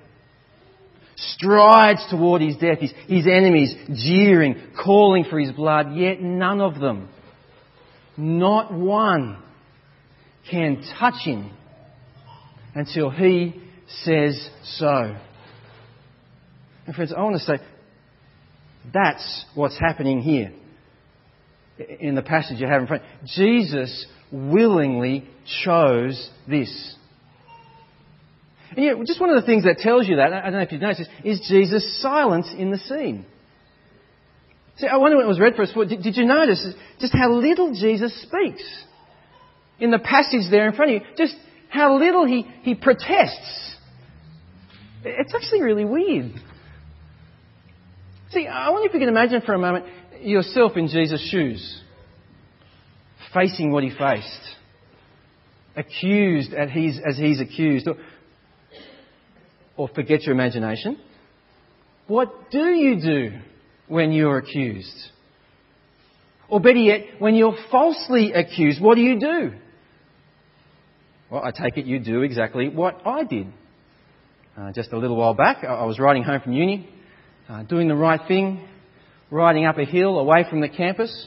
Strides 1.16 2.06
toward 2.08 2.40
his 2.40 2.56
death, 2.56 2.78
his, 2.78 2.92
his 3.08 3.26
enemies 3.26 3.74
jeering, 4.06 4.72
calling 4.80 5.24
for 5.24 5.40
his 5.40 5.50
blood, 5.50 5.96
yet 5.96 6.20
none 6.20 6.60
of 6.60 6.78
them, 6.78 7.08
not 8.16 8.72
one, 8.72 9.42
can 10.48 10.84
touch 11.00 11.24
him 11.24 11.50
until 12.76 13.10
he 13.10 13.63
says 14.02 14.48
so. 14.64 15.16
And 16.86 16.94
friends, 16.94 17.12
I 17.16 17.22
want 17.22 17.36
to 17.36 17.42
say 17.42 17.58
that's 18.92 19.44
what's 19.54 19.78
happening 19.78 20.20
here 20.20 20.52
in 22.00 22.14
the 22.14 22.22
passage 22.22 22.60
you 22.60 22.66
have 22.66 22.82
in 22.82 22.86
front. 22.86 23.02
Jesus 23.24 24.06
willingly 24.30 25.28
chose 25.64 26.30
this. 26.48 26.96
And 28.76 28.84
yet, 28.84 28.96
just 29.06 29.20
one 29.20 29.30
of 29.30 29.40
the 29.40 29.46
things 29.46 29.64
that 29.64 29.78
tells 29.78 30.08
you 30.08 30.16
that, 30.16 30.32
I 30.32 30.42
don't 30.42 30.54
know 30.54 30.60
if 30.60 30.72
you've 30.72 30.80
noticed, 30.80 31.08
is 31.24 31.46
Jesus' 31.48 32.00
silence 32.02 32.48
in 32.56 32.70
the 32.70 32.78
scene. 32.78 33.24
See, 34.78 34.88
I 34.88 34.96
wonder 34.96 35.16
when 35.16 35.26
it 35.26 35.28
was 35.28 35.38
read 35.38 35.54
for 35.54 35.62
us, 35.62 35.72
did, 35.88 36.02
did 36.02 36.16
you 36.16 36.24
notice 36.24 36.66
just 36.98 37.12
how 37.14 37.32
little 37.32 37.72
Jesus 37.74 38.20
speaks? 38.22 38.84
In 39.78 39.90
the 39.90 39.98
passage 39.98 40.50
there 40.50 40.68
in 40.68 40.74
front 40.74 40.92
of 40.92 41.02
you, 41.02 41.08
just 41.16 41.36
how 41.68 41.98
little 41.98 42.26
he, 42.26 42.42
he 42.62 42.74
protests. 42.74 43.73
It's 45.04 45.34
actually 45.34 45.62
really 45.62 45.84
weird. 45.84 46.32
See, 48.30 48.46
I 48.46 48.70
wonder 48.70 48.88
if 48.88 48.94
you 48.94 49.00
can 49.00 49.08
imagine 49.08 49.42
for 49.42 49.54
a 49.54 49.58
moment 49.58 49.86
yourself 50.20 50.76
in 50.76 50.88
Jesus' 50.88 51.28
shoes, 51.30 51.82
facing 53.32 53.70
what 53.70 53.84
he 53.84 53.90
faced, 53.90 54.56
accused 55.76 56.54
as 56.54 56.70
he's, 56.70 56.98
as 57.06 57.16
he's 57.18 57.40
accused. 57.40 57.86
Or, 57.86 57.96
or 59.76 59.88
forget 59.88 60.22
your 60.22 60.34
imagination. 60.34 60.98
What 62.06 62.50
do 62.50 62.70
you 62.70 63.00
do 63.00 63.38
when 63.88 64.12
you're 64.12 64.38
accused? 64.38 65.10
Or 66.48 66.60
better 66.60 66.76
yet, 66.76 67.20
when 67.20 67.34
you're 67.34 67.56
falsely 67.70 68.32
accused, 68.32 68.80
what 68.80 68.94
do 68.96 69.00
you 69.00 69.18
do? 69.18 69.52
Well, 71.30 71.42
I 71.44 71.50
take 71.50 71.78
it 71.78 71.86
you 71.86 71.98
do 71.98 72.22
exactly 72.22 72.68
what 72.68 73.06
I 73.06 73.24
did. 73.24 73.52
Uh, 74.56 74.70
just 74.70 74.92
a 74.92 74.98
little 74.98 75.16
while 75.16 75.34
back, 75.34 75.64
I 75.64 75.84
was 75.84 75.98
riding 75.98 76.22
home 76.22 76.40
from 76.40 76.52
uni, 76.52 76.88
uh, 77.48 77.64
doing 77.64 77.88
the 77.88 77.96
right 77.96 78.20
thing, 78.28 78.64
riding 79.28 79.66
up 79.66 79.78
a 79.78 79.84
hill 79.84 80.16
away 80.20 80.44
from 80.48 80.60
the 80.60 80.68
campus, 80.68 81.26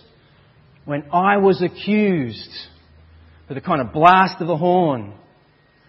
when 0.85 1.03
I 1.11 1.35
was 1.35 1.61
accused 1.61 2.49
with 3.49 3.57
a 3.57 3.61
kind 3.61 3.81
of 3.81 3.91
blast 3.91 4.39
of 4.39 4.47
the 4.47 4.55
horn 4.55 5.13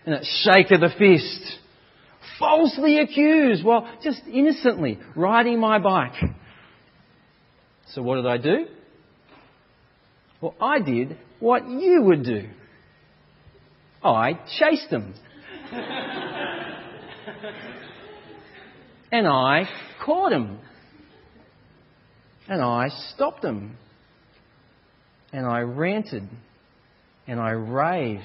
and 0.05 0.17
a 0.17 0.25
shake 0.25 0.73
of 0.73 0.81
the 0.81 0.91
fist, 0.99 1.61
falsely 2.41 2.99
accused 2.99 3.65
while 3.65 3.89
just 4.03 4.21
innocently 4.27 4.99
riding 5.15 5.61
my 5.61 5.79
bike. 5.79 6.21
So 7.93 8.03
what 8.03 8.17
did 8.17 8.27
I 8.27 8.39
do? 8.39 8.67
Well, 10.41 10.57
I 10.61 10.81
did 10.81 11.17
what 11.39 11.69
you 11.69 12.03
would 12.03 12.25
do. 12.25 12.49
I 14.03 14.41
chased 14.59 14.91
them. 14.91 15.15
and 19.13 19.27
I 19.27 19.69
caught 20.05 20.31
them. 20.31 20.59
And 22.49 22.63
I 22.63 22.89
stopped 23.15 23.43
them. 23.43 23.77
And 25.33 25.47
I 25.47 25.61
ranted. 25.61 26.29
And 27.27 27.41
I 27.41 27.51
raved. 27.51 28.25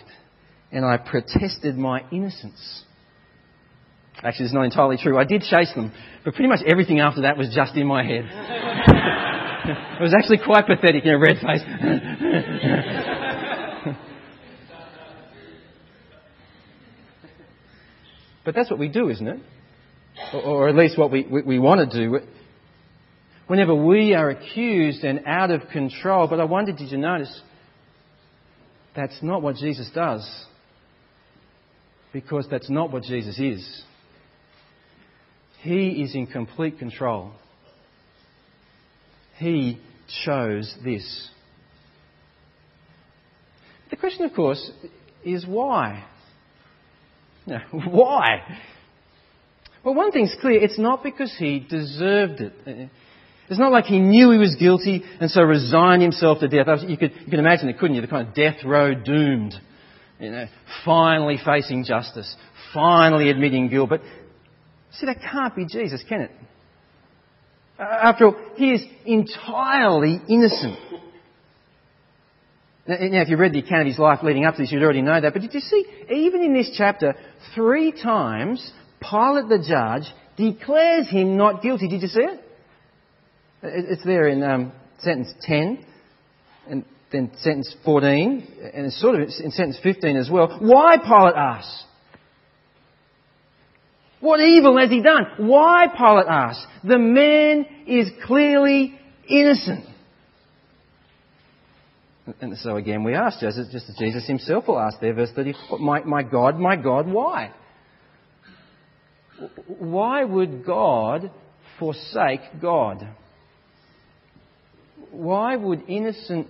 And 0.72 0.86
I 0.86 0.98
protested 0.98 1.78
my 1.78 2.04
innocence. 2.12 2.84
Actually, 4.24 4.46
it's 4.46 4.54
not 4.54 4.64
entirely 4.64 4.98
true. 4.98 5.18
I 5.18 5.26
did 5.26 5.42
chase 5.42 5.74
them, 5.76 5.92
but 6.24 6.34
pretty 6.34 6.48
much 6.48 6.62
everything 6.66 7.00
after 7.00 7.22
that 7.22 7.38
was 7.38 7.54
just 7.54 7.76
in 7.76 7.86
my 7.86 8.04
head. 8.04 8.24
it 8.26 10.02
was 10.02 10.14
actually 10.18 10.38
quite 10.38 10.66
pathetic, 10.66 11.04
you 11.04 11.12
know, 11.12 11.18
red 11.18 11.38
face. 11.40 11.62
But 18.46 18.56
that's 18.56 18.70
what 18.70 18.80
we 18.80 18.90
do, 18.90 19.10
isn't 19.10 19.28
it? 19.28 19.40
Or, 20.34 20.42
or 20.42 20.70
at 20.70 20.76
least 20.76 20.98
what 20.98 21.12
we, 21.12 21.26
we, 21.30 21.42
we 21.42 21.60
want 21.60 21.90
to 21.90 22.08
do. 22.08 22.20
Whenever 23.48 23.76
we 23.76 24.14
are 24.14 24.30
accused 24.30 25.04
and 25.04 25.22
out 25.26 25.52
of 25.52 25.62
control. 25.72 26.28
But 26.28 26.40
I 26.40 26.46
wonder, 26.46 26.72
did 26.72 26.92
you 26.92 26.98
notice? 26.98 27.42
That's 28.96 29.18
not 29.22 29.42
what 29.42 29.56
Jesus 29.56 29.90
does. 29.94 30.46
Because 32.12 32.48
that's 32.50 32.70
not 32.70 32.92
what 32.92 33.04
Jesus 33.04 33.40
is. 33.40 33.84
He 35.62 36.04
is 36.04 36.14
in 36.14 36.28
complete 36.28 36.78
control. 36.78 37.32
He 39.38 39.80
chose 40.26 40.74
this. 40.84 41.30
The 43.90 43.96
question, 43.96 44.26
of 44.26 44.34
course, 44.34 44.72
is 45.26 45.46
why? 45.46 46.06
Why? 47.72 48.42
Well, 49.84 49.96
one 49.96 50.12
thing's 50.12 50.36
clear 50.40 50.62
it's 50.62 50.80
not 50.80 51.04
because 51.04 51.34
he 51.38 51.60
deserved 51.60 52.40
it. 52.40 52.90
It's 53.50 53.60
not 53.60 53.72
like 53.72 53.86
he 53.86 54.00
knew 54.00 54.32
he 54.32 54.38
was 54.38 54.56
guilty 54.56 55.04
and 55.20 55.30
so 55.30 55.42
resigned 55.42 56.02
himself 56.02 56.40
to 56.40 56.48
death. 56.48 56.68
You 56.88 56.98
could, 56.98 57.12
you 57.12 57.30
could 57.30 57.40
imagine 57.40 57.68
it, 57.70 57.78
couldn't 57.78 57.96
you? 57.96 58.02
The 58.02 58.08
kind 58.08 58.28
of 58.28 58.34
death 58.34 58.64
row 58.64 58.94
doomed. 58.96 59.54
You 60.20 60.32
know, 60.32 60.46
finally 60.86 61.38
facing 61.44 61.84
justice, 61.84 62.34
finally 62.74 63.30
admitting 63.30 63.68
guilt. 63.68 63.90
But 63.90 64.02
see, 64.94 65.06
that 65.06 65.18
can't 65.20 65.54
be 65.54 65.66
Jesus, 65.66 66.04
can 66.08 66.22
it? 66.22 66.32
After 67.78 68.28
all, 68.28 68.36
he 68.56 68.72
is 68.72 68.84
entirely 69.06 70.22
innocent. 70.30 70.78
Now, 72.86 72.96
if 73.00 73.30
you 73.30 73.38
read 73.38 73.54
the 73.54 73.60
account 73.60 73.82
of 73.82 73.88
his 73.88 74.00
life 74.00 74.20
leading 74.24 74.46
up 74.46 74.56
to 74.56 74.62
this, 74.62 74.72
you'd 74.72 74.84
already 74.84 75.02
know 75.02 75.20
that. 75.20 75.32
But 75.32 75.42
did 75.42 75.54
you 75.54 75.62
see, 75.62 75.86
even 76.12 76.42
in 76.44 76.54
this 76.54 76.72
chapter, 76.78 77.16
three 77.56 77.92
times, 77.94 78.72
Pilate 79.00 79.48
the 79.48 79.66
judge 79.66 80.14
declares 80.36 81.10
him 81.10 81.38
not 81.38 81.62
guilty. 81.62 81.88
Did 81.88 82.02
you 82.02 82.08
see 82.10 82.22
it? 82.22 82.40
It's 83.64 84.04
there 84.04 84.28
in 84.28 84.44
um, 84.44 84.74
sentence 85.00 85.34
10, 85.44 85.86
and 86.68 86.84
then 87.12 87.32
sentence 87.38 87.74
14, 87.86 88.72
and 88.74 88.86
it's 88.88 89.00
sort 89.00 89.16
of 89.16 89.22
in 89.22 89.52
sentence 89.52 89.80
15 89.82 90.18
as 90.18 90.30
well. 90.30 90.58
Why, 90.60 90.98
Pilate 90.98 91.36
asks? 91.36 91.84
What 94.20 94.42
evil 94.42 94.78
has 94.78 94.90
he 94.90 95.02
done? 95.02 95.26
Why, 95.38 95.88
Pilate 95.88 96.28
asks? 96.28 96.66
The 96.84 96.98
man 96.98 97.66
is 97.88 98.10
clearly 98.26 99.00
innocent. 99.30 99.86
And 102.40 102.58
so 102.58 102.78
again 102.78 103.04
we 103.04 103.16
ask, 103.16 103.40
just 103.40 103.58
as 103.58 103.96
Jesus 104.00 104.26
himself 104.26 104.68
will 104.68 104.80
ask 104.80 105.00
there, 105.02 105.14
verse 105.14 105.32
30, 105.36 105.54
my, 105.80 106.04
my 106.04 106.24
God, 106.24 106.58
my 106.58 106.76
God, 106.76 107.08
why? 107.08 107.52
Why 109.68 110.24
would 110.24 110.66
God 110.66 111.32
forsake 111.80 112.42
God? 112.62 113.06
Why 115.12 115.56
would 115.56 115.84
innocent 115.90 116.48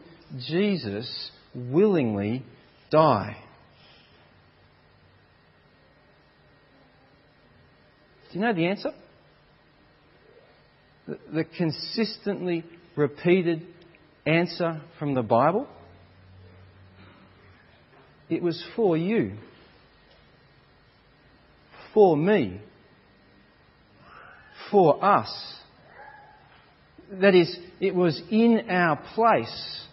Jesus 0.48 1.32
willingly 1.56 2.44
die? 2.92 3.38
Do 8.32 8.40
you 8.40 8.46
know 8.46 8.54
the 8.54 8.68
answer? 8.68 8.92
The, 11.08 11.20
the 11.34 11.44
consistently 11.44 12.64
repeated 12.96 13.66
answer 14.26 14.82
from 15.00 15.14
the 15.14 15.22
Bible? 15.22 15.68
It 18.30 18.42
was 18.42 18.64
for 18.76 18.98
you, 18.98 19.34
for 21.94 22.16
me, 22.16 22.62
for 24.72 25.04
us. 25.04 25.32
That 27.12 27.36
is, 27.36 27.56
it 27.80 27.94
was 27.94 28.20
in 28.32 28.70
our 28.70 29.00
place 29.14 29.86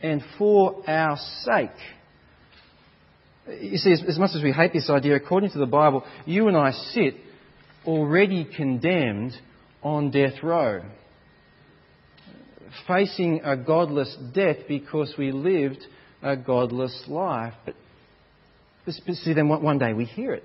and 0.00 0.22
for 0.38 0.88
our 0.88 1.18
sake. 1.42 1.70
You 3.60 3.76
see, 3.76 3.92
as, 3.92 4.18
much 4.18 4.30
as 4.34 4.42
we 4.42 4.52
hate 4.52 4.72
this 4.72 4.88
idea, 4.88 5.16
according 5.16 5.50
to 5.50 5.58
the 5.58 5.66
Bible, 5.66 6.04
you 6.26 6.48
and 6.48 6.56
I 6.56 6.70
sit 6.70 7.14
already 7.86 8.44
condemned 8.44 9.32
on 9.82 10.10
death 10.10 10.42
row 10.42 10.82
facing 12.86 13.40
a 13.44 13.56
godless 13.56 14.16
death 14.34 14.56
because 14.68 15.14
we 15.18 15.32
lived 15.32 15.84
a 16.22 16.36
godless 16.36 17.04
life. 17.08 17.54
But, 17.64 17.74
but 18.84 19.14
see, 19.14 19.32
then 19.34 19.48
one 19.48 19.78
day 19.78 19.92
we 19.92 20.04
hear 20.04 20.32
it 20.32 20.44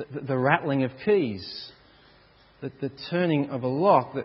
the, 0.00 0.20
the, 0.20 0.26
the 0.26 0.38
rattling 0.38 0.84
of 0.84 0.90
keys, 1.04 1.70
the, 2.60 2.72
the, 2.80 2.90
turning 3.10 3.50
of 3.50 3.62
a 3.62 3.68
lock, 3.68 4.14
the, 4.14 4.24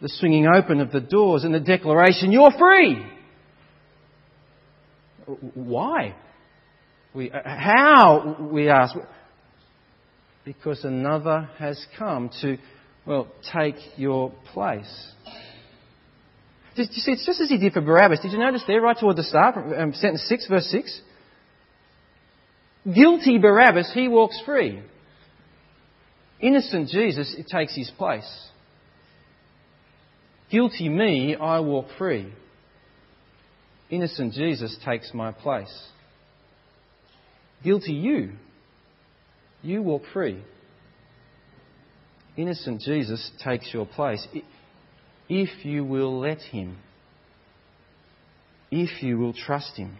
the 0.00 0.08
swinging 0.08 0.46
open 0.46 0.80
of 0.80 0.90
the 0.92 1.00
doors, 1.00 1.44
and 1.44 1.54
the 1.54 1.60
declaration, 1.60 2.32
You're 2.32 2.52
free! 2.58 3.04
Why? 5.54 6.16
We, 7.14 7.30
uh, 7.30 7.40
how, 7.44 8.48
we 8.50 8.68
ask? 8.68 8.94
Because 10.44 10.82
another 10.84 11.48
has 11.58 11.84
come 11.96 12.30
to, 12.40 12.58
well, 13.06 13.28
take 13.52 13.76
your 13.96 14.32
place. 14.52 15.12
You 16.74 16.84
see, 16.84 17.12
it's 17.12 17.26
just 17.26 17.40
as 17.40 17.48
he 17.48 17.58
did 17.58 17.72
for 17.72 17.80
Barabbas. 17.80 18.20
Did 18.20 18.32
you 18.32 18.38
notice 18.38 18.62
there, 18.66 18.80
right 18.80 18.96
toward 18.98 19.16
the 19.16 19.22
start, 19.22 19.56
um, 19.56 19.92
sentence 19.92 20.24
6, 20.28 20.48
verse 20.48 20.66
6? 20.70 21.00
Guilty 22.94 23.38
Barabbas, 23.38 23.92
he 23.94 24.08
walks 24.08 24.40
free. 24.44 24.82
Innocent 26.40 26.88
Jesus, 26.88 27.34
it 27.38 27.46
takes 27.46 27.76
his 27.76 27.90
place. 27.96 28.48
Guilty 30.50 30.88
me, 30.88 31.36
I 31.36 31.60
walk 31.60 31.86
free. 31.98 32.32
Innocent 33.90 34.32
Jesus 34.32 34.76
takes 34.84 35.12
my 35.14 35.32
place. 35.32 35.72
Guilty 37.62 37.92
you, 37.92 38.32
you 39.62 39.82
walk 39.82 40.02
free. 40.12 40.42
Innocent 42.36 42.80
Jesus 42.80 43.30
takes 43.44 43.72
your 43.72 43.86
place 43.86 44.26
if 45.40 45.64
you 45.64 45.82
will 45.84 46.20
let 46.20 46.40
Him, 46.40 46.78
if 48.70 49.02
you 49.02 49.18
will 49.18 49.32
trust 49.32 49.76
Him. 49.76 49.96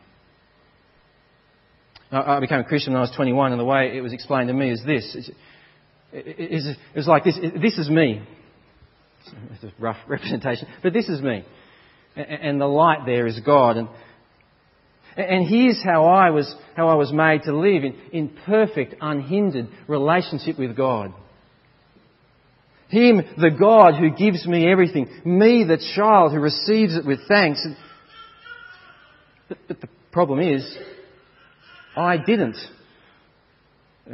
I 2.11 2.41
became 2.41 2.61
a 2.61 2.65
Christian 2.65 2.93
when 2.93 2.99
I 2.99 3.03
was 3.03 3.17
21, 3.17 3.53
and 3.53 3.61
the 3.61 3.65
way 3.65 3.97
it 3.97 4.03
was 4.03 4.13
explained 4.13 4.49
to 4.49 4.55
me 4.55 4.71
is 4.71 4.83
this. 4.85 5.31
It 6.13 6.77
was 6.95 7.09
like 7.09 7.25
this. 7.25 7.39
This 7.61 7.79
is 7.79 7.89
me. 7.89 8.23
It's 9.53 9.65
a 9.65 9.73
rough 9.79 9.97
representation, 10.07 10.69
but 10.83 10.93
this 10.93 11.09
is 11.09 11.23
me. 11.23 11.45
And 12.15 12.61
the 12.61 12.67
light 12.67 13.07
there 13.07 13.27
is 13.27 13.41
God. 13.41 13.79
And, 13.79 13.89
and 15.17 15.49
here's 15.49 15.83
how 15.83 16.05
I 16.05 16.29
was, 16.29 16.55
how 16.77 16.89
I 16.89 16.95
was 16.95 17.11
made 17.11 17.45
to 17.45 17.57
live 17.57 17.85
in, 17.85 17.97
in 18.13 18.37
perfect, 18.45 18.97
unhindered 19.01 19.69
relationship 19.89 20.59
with 20.59 20.77
God. 20.77 21.15
Him, 22.93 23.23
the 23.39 23.51
God 23.51 23.95
who 23.95 24.11
gives 24.11 24.47
me 24.47 24.71
everything. 24.71 25.09
Me, 25.25 25.65
the 25.65 25.83
child 25.97 26.33
who 26.33 26.41
receives 26.41 26.95
it 26.95 27.07
with 27.07 27.21
thanks. 27.27 27.67
But, 29.49 29.57
but 29.67 29.81
the 29.81 29.89
problem 30.13 30.41
is, 30.41 30.77
I 31.97 32.19
didn't. 32.19 32.59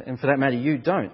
And 0.07 0.17
for 0.21 0.29
that 0.29 0.39
matter, 0.39 0.55
you 0.55 0.79
don't. 0.79 1.11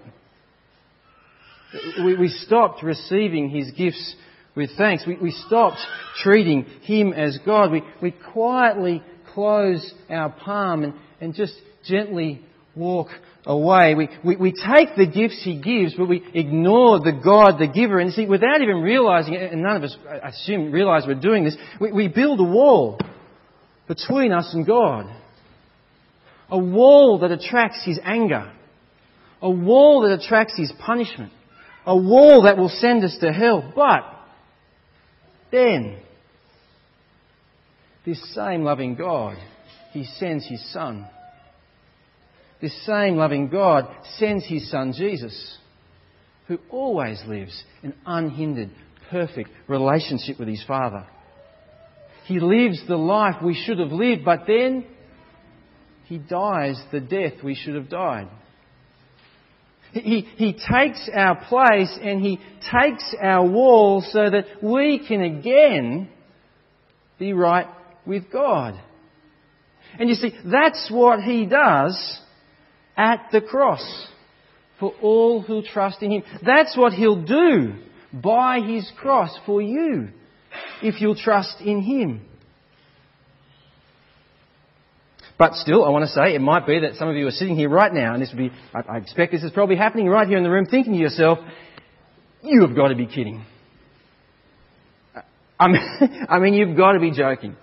We, 2.04 2.18
we 2.18 2.28
stopped 2.28 2.82
receiving 2.82 3.48
His 3.48 3.70
gifts 3.70 4.14
with 4.54 4.68
thanks. 4.76 5.06
We, 5.06 5.16
we 5.16 5.30
stopped 5.30 5.78
treating 6.22 6.64
Him 6.82 7.14
as 7.14 7.38
God. 7.46 7.72
We, 7.72 7.82
we 8.02 8.10
quietly 8.10 9.02
close 9.32 9.90
our 10.10 10.28
palm 10.28 10.84
and, 10.84 10.92
and 11.18 11.34
just 11.34 11.54
gently 11.86 12.42
walk 12.76 13.08
away. 13.46 13.94
We, 13.94 14.08
we, 14.24 14.36
we 14.36 14.52
take 14.52 14.96
the 14.96 15.06
gifts 15.06 15.42
He 15.44 15.60
gives, 15.60 15.94
but 15.94 16.06
we 16.06 16.24
ignore 16.34 17.00
the 17.00 17.12
God, 17.12 17.58
the 17.58 17.68
giver. 17.68 17.98
And 17.98 18.12
see, 18.12 18.26
without 18.26 18.62
even 18.62 18.80
realizing 18.80 19.34
it, 19.34 19.52
and 19.52 19.62
none 19.62 19.76
of 19.76 19.82
us, 19.84 19.96
I 20.08 20.28
assume, 20.28 20.72
realize 20.72 21.04
we're 21.06 21.14
doing 21.14 21.44
this, 21.44 21.56
we, 21.80 21.92
we 21.92 22.08
build 22.08 22.40
a 22.40 22.44
wall 22.44 22.98
between 23.86 24.32
us 24.32 24.50
and 24.54 24.66
God. 24.66 25.06
A 26.50 26.58
wall 26.58 27.20
that 27.20 27.30
attracts 27.30 27.84
His 27.84 27.98
anger. 28.02 28.52
A 29.40 29.50
wall 29.50 30.02
that 30.02 30.12
attracts 30.12 30.56
His 30.56 30.72
punishment. 30.84 31.32
A 31.86 31.96
wall 31.96 32.42
that 32.44 32.56
will 32.56 32.70
send 32.70 33.04
us 33.04 33.16
to 33.20 33.32
hell. 33.32 33.72
But 33.74 34.04
then, 35.50 35.98
this 38.06 38.34
same 38.34 38.62
loving 38.62 38.94
God, 38.94 39.36
He 39.92 40.04
sends 40.04 40.46
His 40.48 40.72
Son 40.72 41.06
this 42.64 42.86
same 42.86 43.16
loving 43.16 43.50
God 43.50 43.86
sends 44.16 44.46
his 44.48 44.70
Son 44.70 44.94
Jesus, 44.96 45.58
who 46.48 46.58
always 46.70 47.22
lives 47.28 47.62
in 47.82 47.92
unhindered, 48.06 48.70
perfect 49.10 49.50
relationship 49.68 50.38
with 50.38 50.48
his 50.48 50.64
Father. 50.66 51.06
He 52.24 52.40
lives 52.40 52.82
the 52.88 52.96
life 52.96 53.42
we 53.44 53.54
should 53.54 53.78
have 53.80 53.92
lived, 53.92 54.24
but 54.24 54.46
then 54.46 54.86
he 56.06 56.16
dies 56.16 56.82
the 56.90 57.00
death 57.00 57.34
we 57.44 57.54
should 57.54 57.74
have 57.74 57.90
died. 57.90 58.30
He, 59.92 60.22
he 60.36 60.54
takes 60.54 61.10
our 61.14 61.44
place 61.44 61.96
and 62.02 62.20
He 62.20 62.40
takes 62.72 63.14
our 63.22 63.46
wall 63.46 64.02
so 64.10 64.28
that 64.28 64.44
we 64.60 65.06
can 65.06 65.20
again 65.20 66.08
be 67.18 67.32
right 67.32 67.68
with 68.04 68.32
God. 68.32 68.74
And 69.96 70.08
you 70.08 70.16
see, 70.16 70.32
that's 70.50 70.90
what 70.90 71.20
He 71.20 71.46
does 71.46 72.22
at 72.96 73.28
the 73.32 73.40
cross 73.40 74.08
for 74.80 74.92
all 75.02 75.42
who 75.42 75.62
trust 75.62 76.02
in 76.02 76.10
Him. 76.10 76.22
That's 76.44 76.76
what 76.76 76.92
He'll 76.92 77.22
do 77.22 77.74
by 78.12 78.60
His 78.60 78.90
cross 78.98 79.36
for 79.46 79.60
you 79.60 80.08
if 80.82 81.00
you'll 81.00 81.16
trust 81.16 81.60
in 81.60 81.82
Him. 81.82 82.26
But 85.36 85.54
still, 85.54 85.84
I 85.84 85.88
want 85.88 86.04
to 86.04 86.10
say, 86.10 86.34
it 86.34 86.40
might 86.40 86.64
be 86.66 86.80
that 86.80 86.94
some 86.94 87.08
of 87.08 87.16
you 87.16 87.26
are 87.26 87.32
sitting 87.32 87.56
here 87.56 87.68
right 87.68 87.92
now, 87.92 88.14
and 88.14 88.22
this 88.22 88.30
would 88.30 88.38
be, 88.38 88.52
I, 88.72 88.94
I 88.94 88.98
expect 88.98 89.32
this 89.32 89.42
is 89.42 89.50
probably 89.50 89.76
happening 89.76 90.06
right 90.06 90.28
here 90.28 90.38
in 90.38 90.44
the 90.44 90.50
room, 90.50 90.66
thinking 90.66 90.92
to 90.92 90.98
yourself, 90.98 91.38
you 92.42 92.64
have 92.64 92.76
got 92.76 92.88
to 92.88 92.94
be 92.94 93.06
kidding. 93.06 93.44
I 95.58 95.68
mean, 95.68 95.82
I 96.28 96.38
mean, 96.38 96.54
you've 96.54 96.76
got 96.76 96.92
to 96.92 97.00
be 97.00 97.10
joking. 97.10 97.56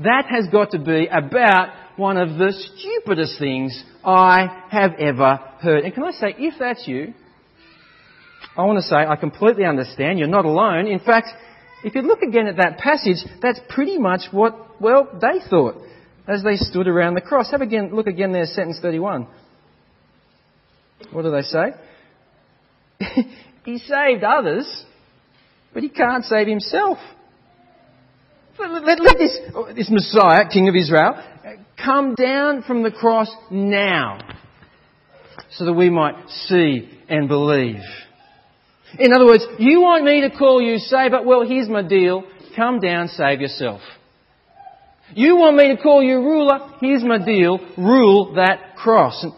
That 0.00 0.26
has 0.28 0.48
got 0.50 0.72
to 0.72 0.78
be 0.78 1.06
about 1.06 1.72
one 1.96 2.16
of 2.16 2.38
the 2.38 2.52
stupidest 2.52 3.38
things 3.38 3.82
I 4.04 4.64
have 4.70 4.92
ever 4.98 5.36
heard. 5.60 5.84
And 5.84 5.94
can 5.94 6.04
I 6.04 6.12
say, 6.12 6.34
if 6.38 6.54
that's 6.58 6.86
you, 6.86 7.14
I 8.56 8.64
want 8.64 8.78
to 8.78 8.82
say 8.82 8.96
I 8.96 9.16
completely 9.16 9.64
understand. 9.64 10.18
You're 10.18 10.28
not 10.28 10.44
alone. 10.44 10.86
In 10.86 11.00
fact, 11.00 11.28
if 11.84 11.94
you 11.94 12.02
look 12.02 12.22
again 12.22 12.46
at 12.46 12.56
that 12.56 12.78
passage, 12.78 13.18
that's 13.42 13.60
pretty 13.68 13.98
much 13.98 14.22
what, 14.30 14.80
well, 14.80 15.08
they 15.20 15.40
thought 15.48 15.76
as 16.26 16.42
they 16.42 16.56
stood 16.56 16.88
around 16.88 17.14
the 17.14 17.20
cross. 17.20 17.50
Have 17.50 17.60
again, 17.60 17.94
look 17.94 18.06
again 18.06 18.32
there, 18.32 18.46
sentence 18.46 18.78
31. 18.80 19.26
What 21.12 21.22
do 21.22 21.30
they 21.30 21.42
say? 21.42 21.74
he 23.64 23.78
saved 23.78 24.24
others, 24.24 24.84
but 25.74 25.82
he 25.82 25.88
can't 25.88 26.24
save 26.24 26.46
himself. 26.46 26.98
Let, 28.58 28.70
let, 28.84 29.00
let 29.00 29.18
this, 29.18 29.38
oh, 29.54 29.72
this 29.74 29.90
Messiah, 29.90 30.48
King 30.48 30.68
of 30.68 30.74
Israel, 30.74 31.22
come 31.82 32.14
down 32.14 32.62
from 32.62 32.82
the 32.82 32.90
cross 32.90 33.30
now 33.50 34.18
so 35.50 35.64
that 35.64 35.72
we 35.72 35.90
might 35.90 36.28
see 36.28 36.88
and 37.08 37.28
believe. 37.28 37.82
In 38.98 39.12
other 39.12 39.26
words, 39.26 39.44
you 39.58 39.80
want 39.80 40.04
me 40.04 40.22
to 40.22 40.30
call 40.30 40.60
you 40.60 40.78
Savior? 40.78 41.22
Well, 41.22 41.46
here's 41.46 41.68
my 41.68 41.82
deal. 41.82 42.24
Come 42.54 42.80
down, 42.80 43.08
save 43.08 43.40
yourself. 43.40 43.80
You 45.14 45.36
want 45.36 45.56
me 45.56 45.74
to 45.74 45.80
call 45.80 46.02
you 46.02 46.16
ruler? 46.16 46.72
Here's 46.80 47.04
my 47.04 47.24
deal. 47.24 47.58
Rule 47.76 48.34
that 48.34 48.76
cross. 48.76 49.22
And, 49.22 49.32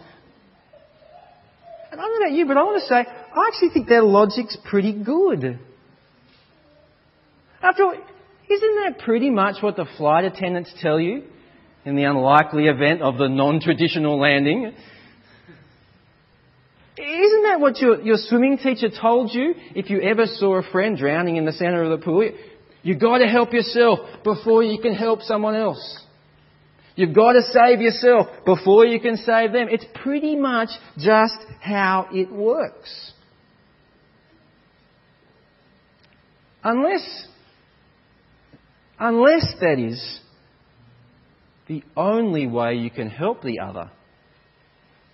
and 1.93 2.01
I 2.01 2.05
don't 2.05 2.21
know 2.21 2.27
about 2.27 2.37
you, 2.37 2.47
but 2.47 2.57
I 2.57 2.63
want 2.63 2.81
to 2.81 2.87
say, 2.87 2.95
I 2.95 3.49
actually 3.49 3.71
think 3.75 3.89
their 3.89 4.03
logic's 4.03 4.57
pretty 4.65 4.93
good. 4.93 5.59
After 7.63 7.85
all, 7.85 7.95
isn't 8.49 8.77
that 8.85 9.01
pretty 9.05 9.31
much 9.31 9.63
what 9.63 9.77
the 9.77 9.87
flight 9.99 10.25
attendants 10.25 10.73
tell 10.81 10.99
you 10.99 11.25
in 11.85 11.97
the 11.97 12.05
unlikely 12.05 12.67
event 12.67 13.03
of 13.03 13.19
the 13.19 13.29
non-traditional 13.29 14.19
landing? 14.19 14.73
Isn't 16.97 17.43
that 17.45 17.61
what 17.61 17.79
your, 17.79 18.01
your 18.03 18.17
swimming 18.19 18.59
teacher 18.59 18.89
told 18.89 19.33
you 19.33 19.55
if 19.75 19.89
you 19.89 20.01
ever 20.01 20.27
saw 20.27 20.57
a 20.57 20.63
friend 20.71 20.99
drowning 20.99 21.37
in 21.37 21.45
the 21.45 21.53
centre 21.53 21.83
of 21.83 21.99
the 21.99 22.05
pool? 22.05 22.29
You've 22.83 23.01
got 23.01 23.19
to 23.19 23.27
help 23.27 23.53
yourself 23.53 24.01
before 24.25 24.63
you 24.63 24.81
can 24.81 24.95
help 24.95 25.23
someone 25.23 25.55
else. 25.55 26.05
You've 26.97 27.15
got 27.15 27.35
to 27.35 27.43
save 27.43 27.81
yourself 27.81 28.27
before 28.45 28.85
you 28.85 28.99
can 28.99 29.17
save 29.19 29.53
them. 29.53 29.69
It's 29.71 29.85
pretty 30.03 30.35
much 30.35 30.71
just 30.97 31.37
how 31.61 32.09
it 32.13 32.33
works. 32.33 33.13
Unless, 36.65 37.29
unless 38.99 39.47
that 39.61 39.79
is 39.79 40.21
the 41.69 41.83
only 41.97 42.47
way 42.47 42.75
you 42.75 42.91
can 42.91 43.11
help 43.11 43.43
the 43.43 43.61
other 43.61 43.91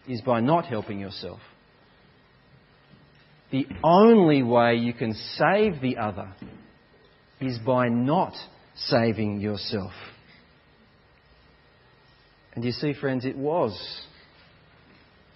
is 0.09 0.21
by 0.21 0.41
not 0.41 0.67
helping 0.67 1.01
yourself. 1.01 1.41
The 3.51 3.67
only 3.83 4.43
way 4.43 4.77
you 4.77 4.93
can 4.93 5.15
save 5.37 5.81
the 5.81 5.99
other 5.99 6.33
is 7.41 7.59
by 7.59 7.89
not 7.89 8.35
saving 8.77 9.41
yourself. 9.41 9.93
And 12.55 12.65
you 12.65 12.73
see, 12.73 12.95
friends, 12.95 13.25
it 13.25 13.37
was 13.37 13.77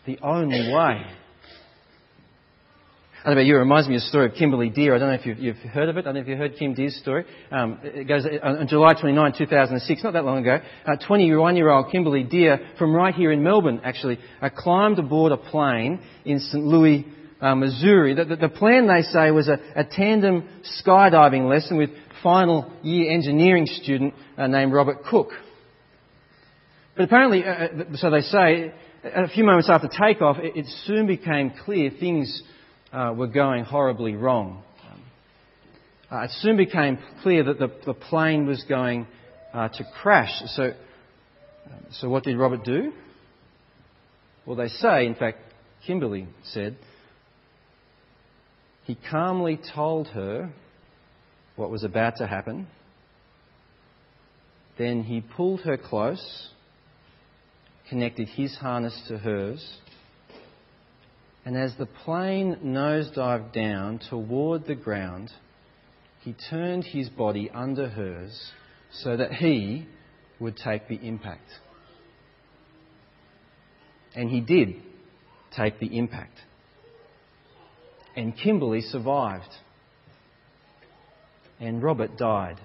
the 0.07 0.19
only 0.23 0.73
way. 0.73 1.03
I 3.29 3.33
don't 3.33 3.37
know 3.37 3.43
about 3.43 3.49
you, 3.49 3.57
it 3.57 3.59
reminds 3.59 3.89
me 3.89 3.97
of 3.97 4.01
the 4.01 4.07
story 4.07 4.27
of 4.27 4.35
Kimberly 4.37 4.71
Dear. 4.71 4.95
I 4.95 4.99
don't 4.99 5.09
know 5.09 5.15
if 5.15 5.27
you've, 5.27 5.39
you've 5.39 5.57
heard 5.59 5.91
of 5.91 5.99
it. 5.99 6.01
I 6.01 6.03
don't 6.05 6.15
know 6.15 6.21
if 6.23 6.29
you've 6.29 6.39
heard 6.39 6.57
Kim 6.57 6.73
Dear's 6.73 6.97
story. 6.97 7.27
Um, 7.51 7.79
it 7.83 8.09
goes 8.09 8.27
on 8.43 8.67
July 8.69 8.95
29, 8.99 9.35
2006, 9.37 10.03
not 10.03 10.15
that 10.15 10.25
long 10.25 10.39
ago. 10.39 10.61
21 11.07 11.55
year 11.55 11.69
old 11.69 11.93
Kimberly 11.93 12.23
Dear 12.23 12.59
from 12.79 12.95
right 12.95 13.15
here 13.15 13.31
in 13.31 13.43
Melbourne, 13.43 13.83
actually, 13.85 14.19
uh, 14.41 14.49
climbed 14.49 14.99
aboard 14.99 15.33
a 15.33 15.37
plane 15.37 16.01
in 16.25 16.39
St. 16.39 16.65
Louis, 16.65 17.07
uh, 17.43 17.55
Missouri. 17.55 18.15
The, 18.15 18.25
the, 18.25 18.37
the, 18.37 18.49
plan, 18.49 18.87
they 18.87 19.03
say, 19.03 19.31
was 19.31 19.49
a, 19.49 19.59
a, 19.77 19.85
tandem 19.85 20.49
skydiving 20.83 21.51
lesson 21.51 21.77
with 21.77 21.91
final 22.23 22.73
year 22.83 23.13
engineering 23.13 23.67
student 23.67 24.15
uh, 24.39 24.47
named 24.47 24.73
Robert 24.73 25.05
Cook. 25.05 25.33
But 26.97 27.05
apparently, 27.05 27.45
uh, 27.45 27.51
uh, 27.51 27.69
so 27.97 28.09
they 28.09 28.23
say, 28.23 28.73
a 29.05 29.29
few 29.29 29.45
moments 29.45 29.69
after 29.69 29.87
takeoff, 29.87 30.39
it 30.41 30.65
soon 30.87 31.07
became 31.07 31.53
clear 31.67 31.91
things 31.91 32.43
uh, 32.93 33.15
were 33.17 33.27
going 33.27 33.65
horribly 33.65 34.15
wrong. 34.15 34.63
Um, 36.11 36.25
it 36.25 36.31
soon 36.41 36.57
became 36.57 36.99
clear 37.23 37.45
that 37.45 37.59
the, 37.59 37.71
the 37.87 37.95
plane 37.95 38.47
was 38.47 38.65
going 38.69 39.07
to 39.53 39.85
crash. 40.01 40.31
So, 40.47 40.73
so 41.93 42.09
what 42.09 42.25
did 42.25 42.39
Robert 42.39 42.65
do? 42.65 42.93
Well, 44.47 44.57
they 44.57 44.69
say, 44.69 45.07
in 45.07 45.15
fact, 45.15 45.39
Kimberly 45.87 46.27
said, 46.45 46.77
he 48.85 48.97
calmly 49.11 49.61
told 49.75 50.07
her 50.09 50.51
what 51.57 51.71
was 51.71 51.85
about 51.85 52.17
to 52.17 52.27
happen. 52.27 52.67
Then 54.79 55.03
he 55.03 55.21
pulled 55.21 55.61
her 55.63 55.77
close, 55.77 56.49
connected 57.91 58.29
his 58.29 58.57
harness 58.57 58.99
to 59.09 59.19
hers, 59.19 59.77
and 61.49 61.57
as 61.57 61.75
the 61.79 61.87
plane 61.87 62.59
nosedived 62.63 63.55
down 63.55 63.99
toward 64.11 64.67
the 64.67 64.75
ground, 64.75 65.31
he 66.21 66.35
turned 66.51 66.85
his 66.85 67.09
body 67.09 67.51
under 67.55 67.89
hers 67.89 68.53
so 68.93 69.17
that 69.17 69.33
he 69.33 69.87
would 70.39 70.59
take 70.59 70.89
the 70.89 70.97
impact. 70.97 71.49
And 74.15 74.29
he 74.29 74.43
did 74.43 74.75
take 75.57 75.81
the 75.81 75.97
impact 75.97 76.37
and 78.15 78.37
Kimberly 78.37 78.83
survived. 78.83 79.49
And 81.61 81.83
Robert 81.83 82.19
died. 82.19 82.61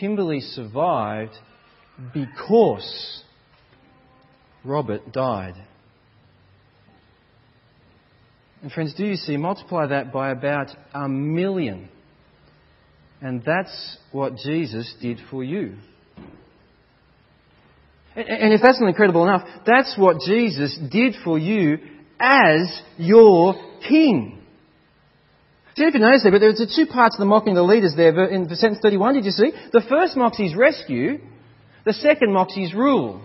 Kimberly 0.00 0.40
survived 0.40 1.34
because 2.14 3.24
Robert 4.64 5.12
died. 5.12 5.54
And 8.62 8.72
friends, 8.72 8.94
do 8.94 9.04
you 9.04 9.16
see? 9.16 9.36
Multiply 9.36 9.88
that 9.88 10.12
by 10.12 10.30
about 10.30 10.68
a 10.94 11.08
million. 11.08 11.88
And 13.20 13.42
that's 13.44 13.98
what 14.10 14.36
Jesus 14.36 14.92
did 15.00 15.18
for 15.30 15.44
you. 15.44 15.74
And 18.16 18.52
if 18.52 18.62
that's 18.62 18.80
not 18.80 18.88
incredible 18.88 19.24
enough, 19.24 19.46
that's 19.66 19.96
what 19.98 20.20
Jesus 20.20 20.78
did 20.90 21.14
for 21.24 21.38
you 21.38 21.78
as 22.20 22.80
your 22.96 23.54
king. 23.88 24.40
See 25.76 25.82
if 25.82 25.94
you 25.94 26.00
notice 26.00 26.22
there, 26.22 26.30
but 26.30 26.40
there's 26.40 26.58
the 26.58 26.72
two 26.72 26.86
parts 26.86 27.16
of 27.16 27.18
the 27.18 27.26
mocking 27.26 27.50
of 27.50 27.56
the 27.56 27.62
leaders 27.64 27.94
there 27.96 28.26
in 28.26 28.48
sentence 28.54 28.78
31, 28.80 29.14
did 29.14 29.24
you 29.24 29.32
see? 29.32 29.50
The 29.72 29.82
first 29.88 30.16
mocks 30.16 30.38
his 30.38 30.54
rescue, 30.54 31.18
the 31.84 31.92
second 31.92 32.32
mocks 32.32 32.54
his 32.54 32.72
rule. 32.72 33.23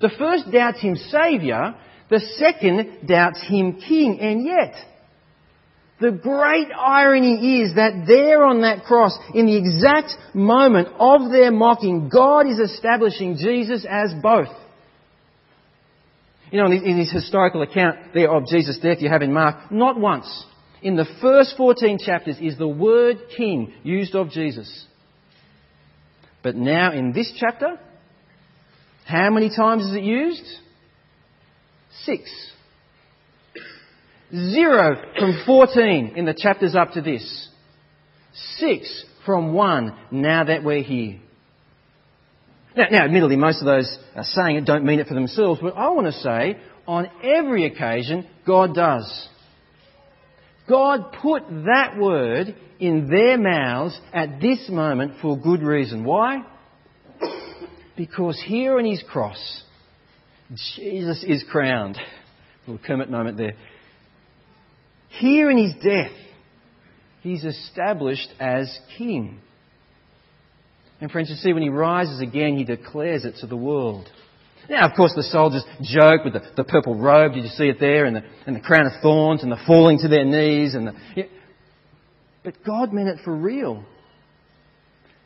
The 0.00 0.10
first 0.18 0.50
doubts 0.50 0.80
him 0.80 0.96
saviour, 0.96 1.74
the 2.08 2.20
second 2.38 3.06
doubts 3.06 3.42
him 3.46 3.80
king, 3.80 4.18
and 4.20 4.44
yet, 4.44 4.74
the 6.00 6.10
great 6.10 6.68
irony 6.74 7.60
is 7.60 7.74
that 7.74 8.04
there 8.06 8.44
on 8.44 8.62
that 8.62 8.84
cross, 8.84 9.16
in 9.34 9.46
the 9.46 9.56
exact 9.56 10.16
moment 10.34 10.88
of 10.98 11.30
their 11.30 11.50
mocking, 11.50 12.08
God 12.08 12.46
is 12.46 12.58
establishing 12.58 13.36
Jesus 13.36 13.86
as 13.88 14.14
both. 14.22 14.48
You 16.50 16.58
know, 16.58 16.72
in 16.72 16.98
his 16.98 17.12
historical 17.12 17.62
account 17.62 18.14
there 18.14 18.34
of 18.34 18.46
Jesus' 18.46 18.78
death 18.82 18.98
you 19.00 19.10
have 19.10 19.22
in 19.22 19.32
Mark, 19.32 19.70
not 19.70 20.00
once 20.00 20.46
in 20.82 20.96
the 20.96 21.06
first 21.20 21.54
14 21.56 21.98
chapters 21.98 22.36
is 22.40 22.56
the 22.56 22.66
word 22.66 23.18
king 23.36 23.72
used 23.82 24.14
of 24.14 24.30
Jesus. 24.30 24.86
But 26.42 26.56
now 26.56 26.92
in 26.92 27.12
this 27.12 27.32
chapter, 27.38 27.78
how 29.04 29.30
many 29.30 29.48
times 29.54 29.84
is 29.84 29.94
it 29.94 30.02
used? 30.02 30.44
Six. 32.02 32.30
Zero 34.32 35.02
from 35.18 35.42
14 35.44 36.14
in 36.16 36.24
the 36.24 36.34
chapters 36.34 36.76
up 36.76 36.92
to 36.92 37.02
this. 37.02 37.48
Six 38.56 39.04
from 39.26 39.52
one 39.52 39.96
now 40.10 40.44
that 40.44 40.62
we're 40.62 40.82
here. 40.82 41.18
Now, 42.76 42.84
now, 42.90 43.04
admittedly, 43.04 43.36
most 43.36 43.60
of 43.60 43.66
those 43.66 43.98
are 44.14 44.22
saying 44.22 44.56
it 44.56 44.64
don't 44.64 44.84
mean 44.84 45.00
it 45.00 45.08
for 45.08 45.14
themselves, 45.14 45.60
but 45.60 45.76
I 45.76 45.88
want 45.90 46.06
to 46.06 46.12
say 46.12 46.56
on 46.86 47.08
every 47.22 47.66
occasion, 47.66 48.28
God 48.46 48.74
does. 48.74 49.28
God 50.68 51.16
put 51.20 51.42
that 51.48 51.96
word 51.98 52.54
in 52.78 53.08
their 53.10 53.36
mouths 53.36 53.98
at 54.12 54.40
this 54.40 54.68
moment 54.68 55.14
for 55.20 55.36
good 55.36 55.62
reason. 55.62 56.04
Why? 56.04 56.44
Because 58.00 58.42
here 58.46 58.78
on 58.78 58.86
his 58.86 59.04
cross, 59.12 59.62
Jesus 60.74 61.22
is 61.22 61.44
crowned. 61.50 61.98
A 61.98 62.70
little 62.70 62.86
Kermit 62.86 63.10
moment 63.10 63.36
there. 63.36 63.52
Here 65.10 65.50
in 65.50 65.58
his 65.58 65.74
death, 65.84 66.16
he's 67.20 67.44
established 67.44 68.28
as 68.40 68.74
king. 68.96 69.38
And 71.02 71.10
friends, 71.10 71.28
you 71.28 71.36
see, 71.36 71.52
when 71.52 71.62
he 71.62 71.68
rises 71.68 72.22
again, 72.22 72.56
he 72.56 72.64
declares 72.64 73.26
it 73.26 73.34
to 73.42 73.46
the 73.46 73.54
world. 73.54 74.08
Now, 74.70 74.88
of 74.88 74.96
course, 74.96 75.12
the 75.14 75.22
soldiers 75.22 75.62
joke 75.82 76.24
with 76.24 76.32
the, 76.32 76.40
the 76.56 76.64
purple 76.64 76.98
robe. 76.98 77.34
Did 77.34 77.44
you 77.44 77.50
see 77.50 77.68
it 77.68 77.80
there? 77.80 78.06
And 78.06 78.16
the, 78.16 78.22
and 78.46 78.56
the 78.56 78.60
crown 78.60 78.86
of 78.86 78.92
thorns 79.02 79.42
and 79.42 79.52
the 79.52 79.60
falling 79.66 79.98
to 79.98 80.08
their 80.08 80.24
knees. 80.24 80.74
And 80.74 80.86
the, 80.86 80.92
yeah. 81.16 81.24
But 82.44 82.64
God 82.64 82.94
meant 82.94 83.10
it 83.10 83.18
for 83.26 83.36
real. 83.36 83.84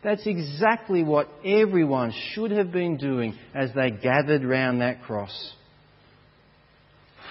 That's 0.04 0.26
exactly 0.26 1.02
what 1.02 1.30
everyone 1.44 2.12
should 2.32 2.50
have 2.50 2.70
been 2.70 2.98
doing 2.98 3.36
as 3.54 3.70
they 3.74 3.90
gathered 3.90 4.44
round 4.44 4.82
that 4.82 5.02
cross. 5.02 5.52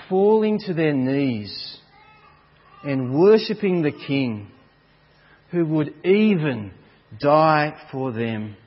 Falling 0.09 0.59
to 0.65 0.73
their 0.73 0.93
knees 0.93 1.77
and 2.83 3.13
worshipping 3.13 3.83
the 3.83 3.91
King 3.91 4.49
who 5.51 5.65
would 5.67 5.93
even 6.03 6.71
die 7.19 7.77
for 7.91 8.11
them. 8.11 8.57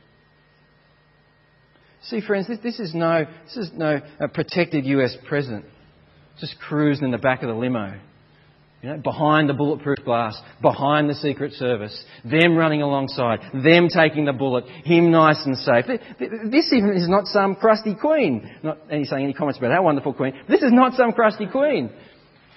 See, 2.05 2.21
friends, 2.21 2.47
this, 2.47 2.61
this 2.63 2.79
is 2.79 2.95
no, 2.95 3.25
this 3.45 3.57
is 3.57 3.71
no 3.75 4.01
protected 4.33 4.87
US 4.87 5.17
president 5.29 5.65
just 6.39 6.59
cruising 6.61 7.07
in 7.07 7.11
the 7.11 7.19
back 7.19 7.43
of 7.43 7.49
the 7.49 7.55
limo. 7.55 7.99
You 8.83 8.91
know, 8.91 8.99
behind 8.99 9.49
the 9.49 9.55
bulletproof 9.55 9.99
glass, 10.05 10.41
behind 10.61 11.09
the 11.09 11.15
Secret 11.15 11.55
Service, 11.55 12.05
them 12.25 12.57
running 12.57 12.83
alongside, 12.83 13.41
them 13.53 13.89
taking 13.89 14.27
the 14.27 14.33
bullet, 14.33 14.65
him 14.85 15.11
nice 15.11 15.45
and 15.45 15.57
safe. 15.57 15.87
This 16.19 16.73
even 16.73 16.91
is 16.91 17.09
not 17.09 17.27
some 17.27 17.57
crusty 17.57 17.95
queen. 17.95 18.49
Not 18.63 18.79
any 18.91 19.05
saying 19.05 19.25
any 19.25 19.33
comments 19.33 19.59
about 19.59 19.73
how 19.73 19.83
wonderful 19.83 20.13
queen. 20.13 20.35
This 20.49 20.63
is 20.63 20.73
not 20.73 20.95
some 20.95 21.13
crusty 21.13 21.47
queen. 21.47 21.91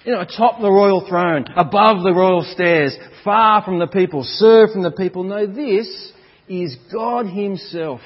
You 0.04 0.12
know, 0.12 0.20
atop 0.20 0.60
the 0.60 0.70
royal 0.70 1.06
throne, 1.08 1.46
above 1.56 2.02
the 2.02 2.12
royal 2.12 2.42
stairs, 2.42 2.96
far 3.24 3.62
from 3.62 3.78
the 3.78 3.86
people, 3.86 4.22
served 4.24 4.72
from 4.72 4.82
the 4.82 4.90
people. 4.90 5.24
No, 5.24 5.46
this 5.46 6.12
is 6.48 6.76
God 6.92 7.26
Himself 7.26 8.00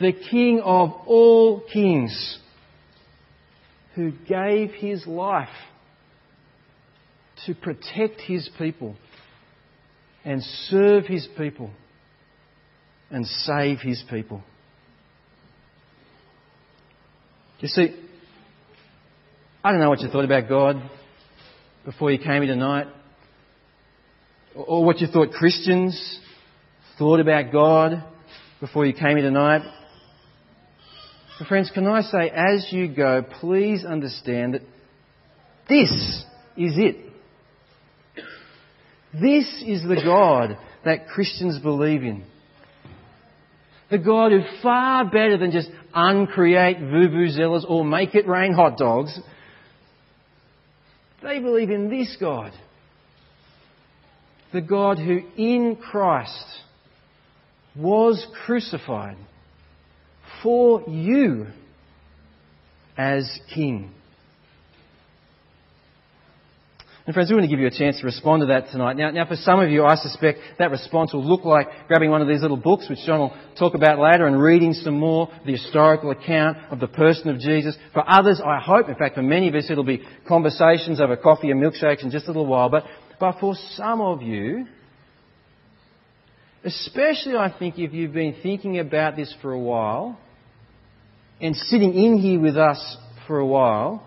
the 0.00 0.12
King 0.12 0.60
of 0.60 0.90
all 1.06 1.60
kings, 1.72 2.38
who 3.94 4.12
gave 4.26 4.72
his 4.72 5.06
life 5.06 5.48
to 7.46 7.54
protect 7.54 8.20
his 8.20 8.48
people 8.58 8.96
and 10.24 10.42
serve 10.68 11.06
his 11.06 11.28
people 11.36 11.70
and 13.10 13.26
save 13.26 13.80
his 13.80 14.02
people. 14.10 14.42
You 17.60 17.68
see, 17.68 17.94
I 19.62 19.70
don't 19.70 19.80
know 19.80 19.88
what 19.88 20.00
you 20.00 20.08
thought 20.08 20.24
about 20.24 20.48
God 20.48 20.90
before 21.84 22.10
you 22.10 22.18
came 22.18 22.42
here 22.42 22.52
tonight, 22.54 22.86
or 24.54 24.84
what 24.84 25.00
you 25.00 25.06
thought 25.06 25.32
Christians 25.32 26.20
thought 26.98 27.20
about 27.20 27.52
God 27.52 28.04
before 28.60 28.86
you 28.86 28.92
came 28.92 29.16
here 29.16 29.22
tonight. 29.22 29.62
But 31.38 31.48
friends, 31.48 31.70
can 31.72 31.86
I 31.86 32.02
say, 32.02 32.30
as 32.30 32.68
you 32.70 32.94
go, 32.94 33.22
please 33.40 33.84
understand 33.84 34.54
that 34.54 34.62
this 35.68 35.90
is 36.56 36.74
it. 36.76 37.03
This 39.20 39.46
is 39.64 39.82
the 39.82 40.00
God 40.04 40.58
that 40.84 41.08
Christians 41.08 41.58
believe 41.60 42.02
in. 42.02 42.24
The 43.90 43.98
God 43.98 44.32
who 44.32 44.40
far 44.62 45.04
better 45.04 45.38
than 45.38 45.52
just 45.52 45.70
uncreate 45.94 46.78
vuvuzelas 46.78 47.64
or 47.68 47.84
make 47.84 48.14
it 48.14 48.26
rain 48.26 48.52
hot 48.52 48.76
dogs, 48.76 49.16
they 51.22 51.38
believe 51.38 51.70
in 51.70 51.90
this 51.90 52.16
God. 52.18 52.52
The 54.52 54.60
God 54.60 54.98
who 54.98 55.20
in 55.36 55.76
Christ 55.76 56.46
was 57.76 58.26
crucified 58.44 59.16
for 60.42 60.82
you 60.88 61.46
as 62.96 63.38
King. 63.54 63.92
And 67.06 67.12
friends, 67.12 67.28
we 67.28 67.36
want 67.36 67.44
to 67.44 67.50
give 67.50 67.60
you 67.60 67.66
a 67.66 67.70
chance 67.70 68.00
to 68.00 68.06
respond 68.06 68.40
to 68.40 68.46
that 68.46 68.70
tonight. 68.70 68.96
Now, 68.96 69.10
now, 69.10 69.26
for 69.26 69.36
some 69.36 69.60
of 69.60 69.70
you, 69.70 69.84
I 69.84 69.94
suspect 69.96 70.38
that 70.58 70.70
response 70.70 71.12
will 71.12 71.22
look 71.24 71.44
like 71.44 71.68
grabbing 71.86 72.10
one 72.10 72.22
of 72.22 72.28
these 72.28 72.40
little 72.40 72.56
books, 72.56 72.88
which 72.88 73.00
John 73.04 73.18
will 73.20 73.36
talk 73.58 73.74
about 73.74 73.98
later, 73.98 74.26
and 74.26 74.40
reading 74.40 74.72
some 74.72 74.98
more 74.98 75.28
the 75.44 75.52
historical 75.52 76.12
account 76.12 76.56
of 76.70 76.80
the 76.80 76.88
person 76.88 77.28
of 77.28 77.40
Jesus. 77.40 77.76
For 77.92 78.02
others, 78.10 78.40
I 78.42 78.58
hope, 78.58 78.88
in 78.88 78.94
fact, 78.94 79.16
for 79.16 79.22
many 79.22 79.48
of 79.48 79.54
us, 79.54 79.66
it'll 79.68 79.84
be 79.84 80.02
conversations 80.26 80.98
over 80.98 81.14
coffee 81.18 81.50
and 81.50 81.62
milkshakes 81.62 82.02
in 82.02 82.10
just 82.10 82.24
a 82.24 82.28
little 82.28 82.46
while. 82.46 82.70
But, 82.70 82.84
but 83.20 83.38
for 83.38 83.54
some 83.72 84.00
of 84.00 84.22
you, 84.22 84.66
especially 86.64 87.36
I 87.36 87.54
think 87.58 87.78
if 87.78 87.92
you've 87.92 88.14
been 88.14 88.36
thinking 88.42 88.78
about 88.78 89.14
this 89.14 89.34
for 89.42 89.52
a 89.52 89.60
while, 89.60 90.18
and 91.38 91.54
sitting 91.54 91.92
in 91.92 92.16
here 92.16 92.40
with 92.40 92.56
us 92.56 92.96
for 93.26 93.40
a 93.40 93.46
while, 93.46 94.06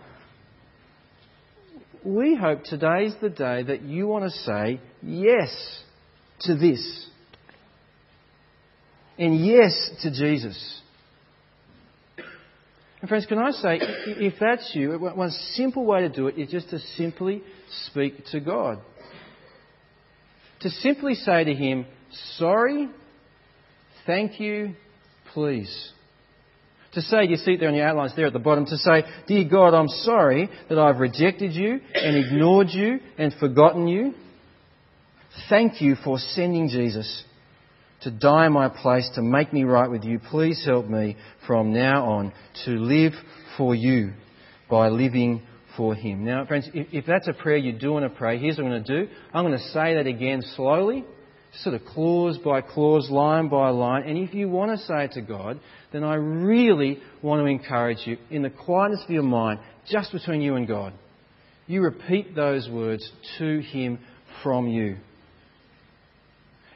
we 2.07 2.35
hope 2.35 2.63
today's 2.63 3.13
the 3.21 3.29
day 3.29 3.63
that 3.63 3.81
you 3.81 4.07
want 4.07 4.23
to 4.23 4.29
say 4.39 4.79
yes 5.03 5.83
to 6.41 6.55
this. 6.55 7.05
And 9.19 9.45
yes 9.45 9.89
to 10.03 10.11
Jesus. 10.11 10.81
And 13.01 13.09
friends, 13.09 13.25
can 13.25 13.39
I 13.39 13.51
say, 13.51 13.79
if 13.81 14.35
that's 14.39 14.71
you, 14.73 14.97
one 14.97 15.31
simple 15.53 15.85
way 15.85 16.01
to 16.01 16.09
do 16.09 16.27
it 16.27 16.37
is 16.37 16.49
just 16.49 16.69
to 16.69 16.79
simply 16.95 17.43
speak 17.87 18.25
to 18.31 18.39
God. 18.39 18.79
To 20.61 20.69
simply 20.69 21.15
say 21.15 21.43
to 21.43 21.53
Him, 21.53 21.85
sorry, 22.37 22.89
thank 24.05 24.39
you, 24.39 24.75
please. 25.33 25.91
To 26.97 27.03
say, 27.03 27.25
you 27.25 27.35
see 27.35 27.51
it 27.51 27.59
there 27.59 27.69
on 27.69 27.75
your 27.75 27.87
outlines 27.87 28.15
there 28.15 28.25
at 28.25 28.33
the 28.33 28.39
bottom, 28.39 28.65
to 28.65 28.75
say, 28.75 29.03
Dear 29.27 29.47
God, 29.47 29.75
I'm 29.75 29.87
sorry 29.87 30.49
that 30.67 30.79
I've 30.79 30.97
rejected 30.97 31.53
you 31.53 31.79
and 31.93 32.17
ignored 32.17 32.69
you 32.71 32.99
and 33.19 33.31
forgotten 33.39 33.87
you. 33.87 34.15
Thank 35.47 35.79
you 35.79 35.93
for 36.03 36.17
sending 36.17 36.69
Jesus 36.69 37.23
to 38.01 38.09
die 38.09 38.47
in 38.47 38.53
my 38.53 38.69
place 38.69 39.07
to 39.13 39.21
make 39.21 39.53
me 39.53 39.63
right 39.63 39.91
with 39.91 40.05
you. 40.05 40.17
Please 40.17 40.63
help 40.65 40.87
me 40.87 41.17
from 41.45 41.71
now 41.71 42.03
on 42.03 42.33
to 42.65 42.71
live 42.71 43.13
for 43.59 43.75
you 43.75 44.13
by 44.67 44.87
living 44.89 45.43
for 45.77 45.93
Him. 45.93 46.25
Now, 46.25 46.47
friends, 46.47 46.67
if, 46.73 46.87
if 46.91 47.05
that's 47.05 47.27
a 47.27 47.33
prayer 47.33 47.57
you 47.57 47.73
do 47.73 47.91
want 47.91 48.11
to 48.11 48.17
pray, 48.17 48.39
here's 48.39 48.57
what 48.57 48.63
I'm 48.65 48.71
going 48.71 48.83
to 48.85 49.05
do. 49.05 49.11
I'm 49.35 49.45
going 49.45 49.55
to 49.55 49.65
say 49.65 49.93
that 49.93 50.07
again 50.07 50.41
slowly 50.55 51.05
sort 51.63 51.75
of 51.75 51.85
clause 51.85 52.37
by 52.37 52.61
clause, 52.61 53.09
line 53.09 53.49
by 53.49 53.69
line. 53.69 54.03
And 54.03 54.17
if 54.17 54.33
you 54.33 54.49
want 54.49 54.77
to 54.77 54.85
say 54.85 55.05
it 55.05 55.11
to 55.13 55.21
God, 55.21 55.59
then 55.91 56.03
I 56.03 56.15
really 56.15 56.99
want 57.21 57.41
to 57.41 57.45
encourage 57.45 57.99
you, 58.05 58.17
in 58.29 58.43
the 58.43 58.49
quietness 58.49 59.03
of 59.03 59.09
your 59.09 59.23
mind, 59.23 59.59
just 59.89 60.11
between 60.11 60.41
you 60.41 60.55
and 60.55 60.67
God, 60.67 60.93
you 61.65 61.81
repeat 61.81 62.35
those 62.35 62.69
words 62.69 63.09
to 63.37 63.59
Him 63.61 63.99
from 64.43 64.67
you. 64.67 64.97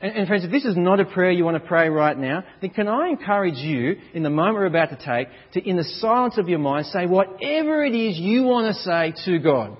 And, 0.02 0.15
and, 0.15 0.28
friends, 0.28 0.44
if 0.44 0.52
this 0.52 0.65
is 0.65 0.76
not 0.76 1.00
a 1.00 1.06
prayer 1.06 1.32
you 1.32 1.46
want 1.46 1.62
to 1.62 1.67
pray 1.67 1.88
right 1.89 2.17
now, 2.17 2.44
then 2.60 2.72
can 2.72 2.88
I 2.88 3.10
encourage 3.10 3.56
you, 3.56 3.98
in 4.13 4.24
the 4.24 4.30
moment 4.32 4.56
we're 4.56 4.65
about 4.65 4.89
to 4.89 4.98
take, 4.98 5.28
to, 5.54 5.67
in 5.67 5.78
the 5.78 5.84
silence 5.84 6.38
of 6.38 6.50
your 6.50 6.60
mind, 6.60 6.88
say 6.88 7.06
whatever 7.06 7.86
it 7.86 7.94
is 7.94 8.17
you 8.17 8.44
want 8.44 8.76
to 8.76 8.82
say 8.82 9.13
to 9.26 9.39
God. 9.39 9.78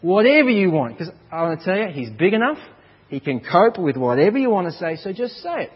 Whatever 0.00 0.50
you 0.50 0.70
want. 0.70 0.96
Because 0.96 1.12
I 1.32 1.42
want 1.42 1.60
to 1.60 1.64
tell 1.64 1.76
you, 1.76 1.88
He's 1.88 2.10
big 2.10 2.34
enough. 2.34 2.58
He 3.08 3.20
can 3.20 3.40
cope 3.40 3.78
with 3.78 3.96
whatever 3.96 4.38
you 4.38 4.50
want 4.50 4.66
to 4.66 4.72
say, 4.72 4.96
so 4.96 5.12
just 5.12 5.34
say 5.36 5.64
it. 5.64 5.70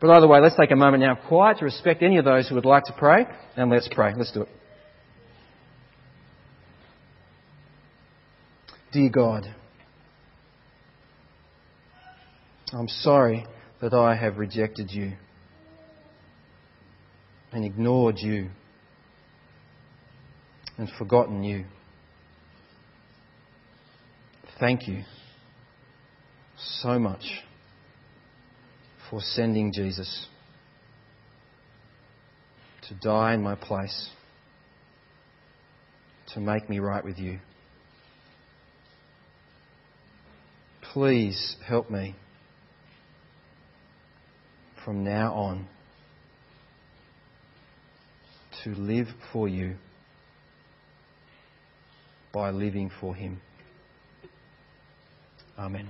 But 0.00 0.10
either 0.10 0.28
way, 0.28 0.40
let's 0.40 0.56
take 0.56 0.70
a 0.70 0.76
moment 0.76 1.02
now 1.02 1.14
quiet 1.14 1.58
to 1.58 1.64
respect 1.64 2.02
any 2.02 2.18
of 2.18 2.24
those 2.24 2.48
who 2.48 2.54
would 2.56 2.64
like 2.64 2.84
to 2.84 2.92
pray, 2.92 3.26
and 3.56 3.70
let's 3.70 3.88
pray. 3.92 4.12
Let's 4.16 4.32
do 4.32 4.42
it. 4.42 4.48
Dear 8.92 9.10
God, 9.10 9.54
I'm 12.72 12.88
sorry 12.88 13.46
that 13.80 13.92
I 13.92 14.14
have 14.14 14.36
rejected 14.36 14.90
you 14.90 15.14
and 17.52 17.64
ignored 17.64 18.18
you 18.18 18.50
and 20.78 20.88
forgotten 20.98 21.42
you. 21.42 21.64
Thank 24.60 24.86
you 24.86 25.02
so 26.64 26.98
much 26.98 27.24
for 29.10 29.20
sending 29.20 29.72
Jesus 29.72 30.26
to 32.88 32.94
die 32.94 33.34
in 33.34 33.42
my 33.42 33.54
place, 33.54 34.10
to 36.34 36.40
make 36.40 36.68
me 36.68 36.78
right 36.78 37.04
with 37.04 37.18
you. 37.18 37.38
Please 40.92 41.56
help 41.66 41.90
me 41.90 42.14
from 44.84 45.02
now 45.02 45.32
on 45.34 45.66
to 48.62 48.70
live 48.70 49.08
for 49.32 49.48
you 49.48 49.76
by 52.32 52.50
living 52.50 52.90
for 53.00 53.14
Him. 53.14 53.40
Amen. 55.58 55.88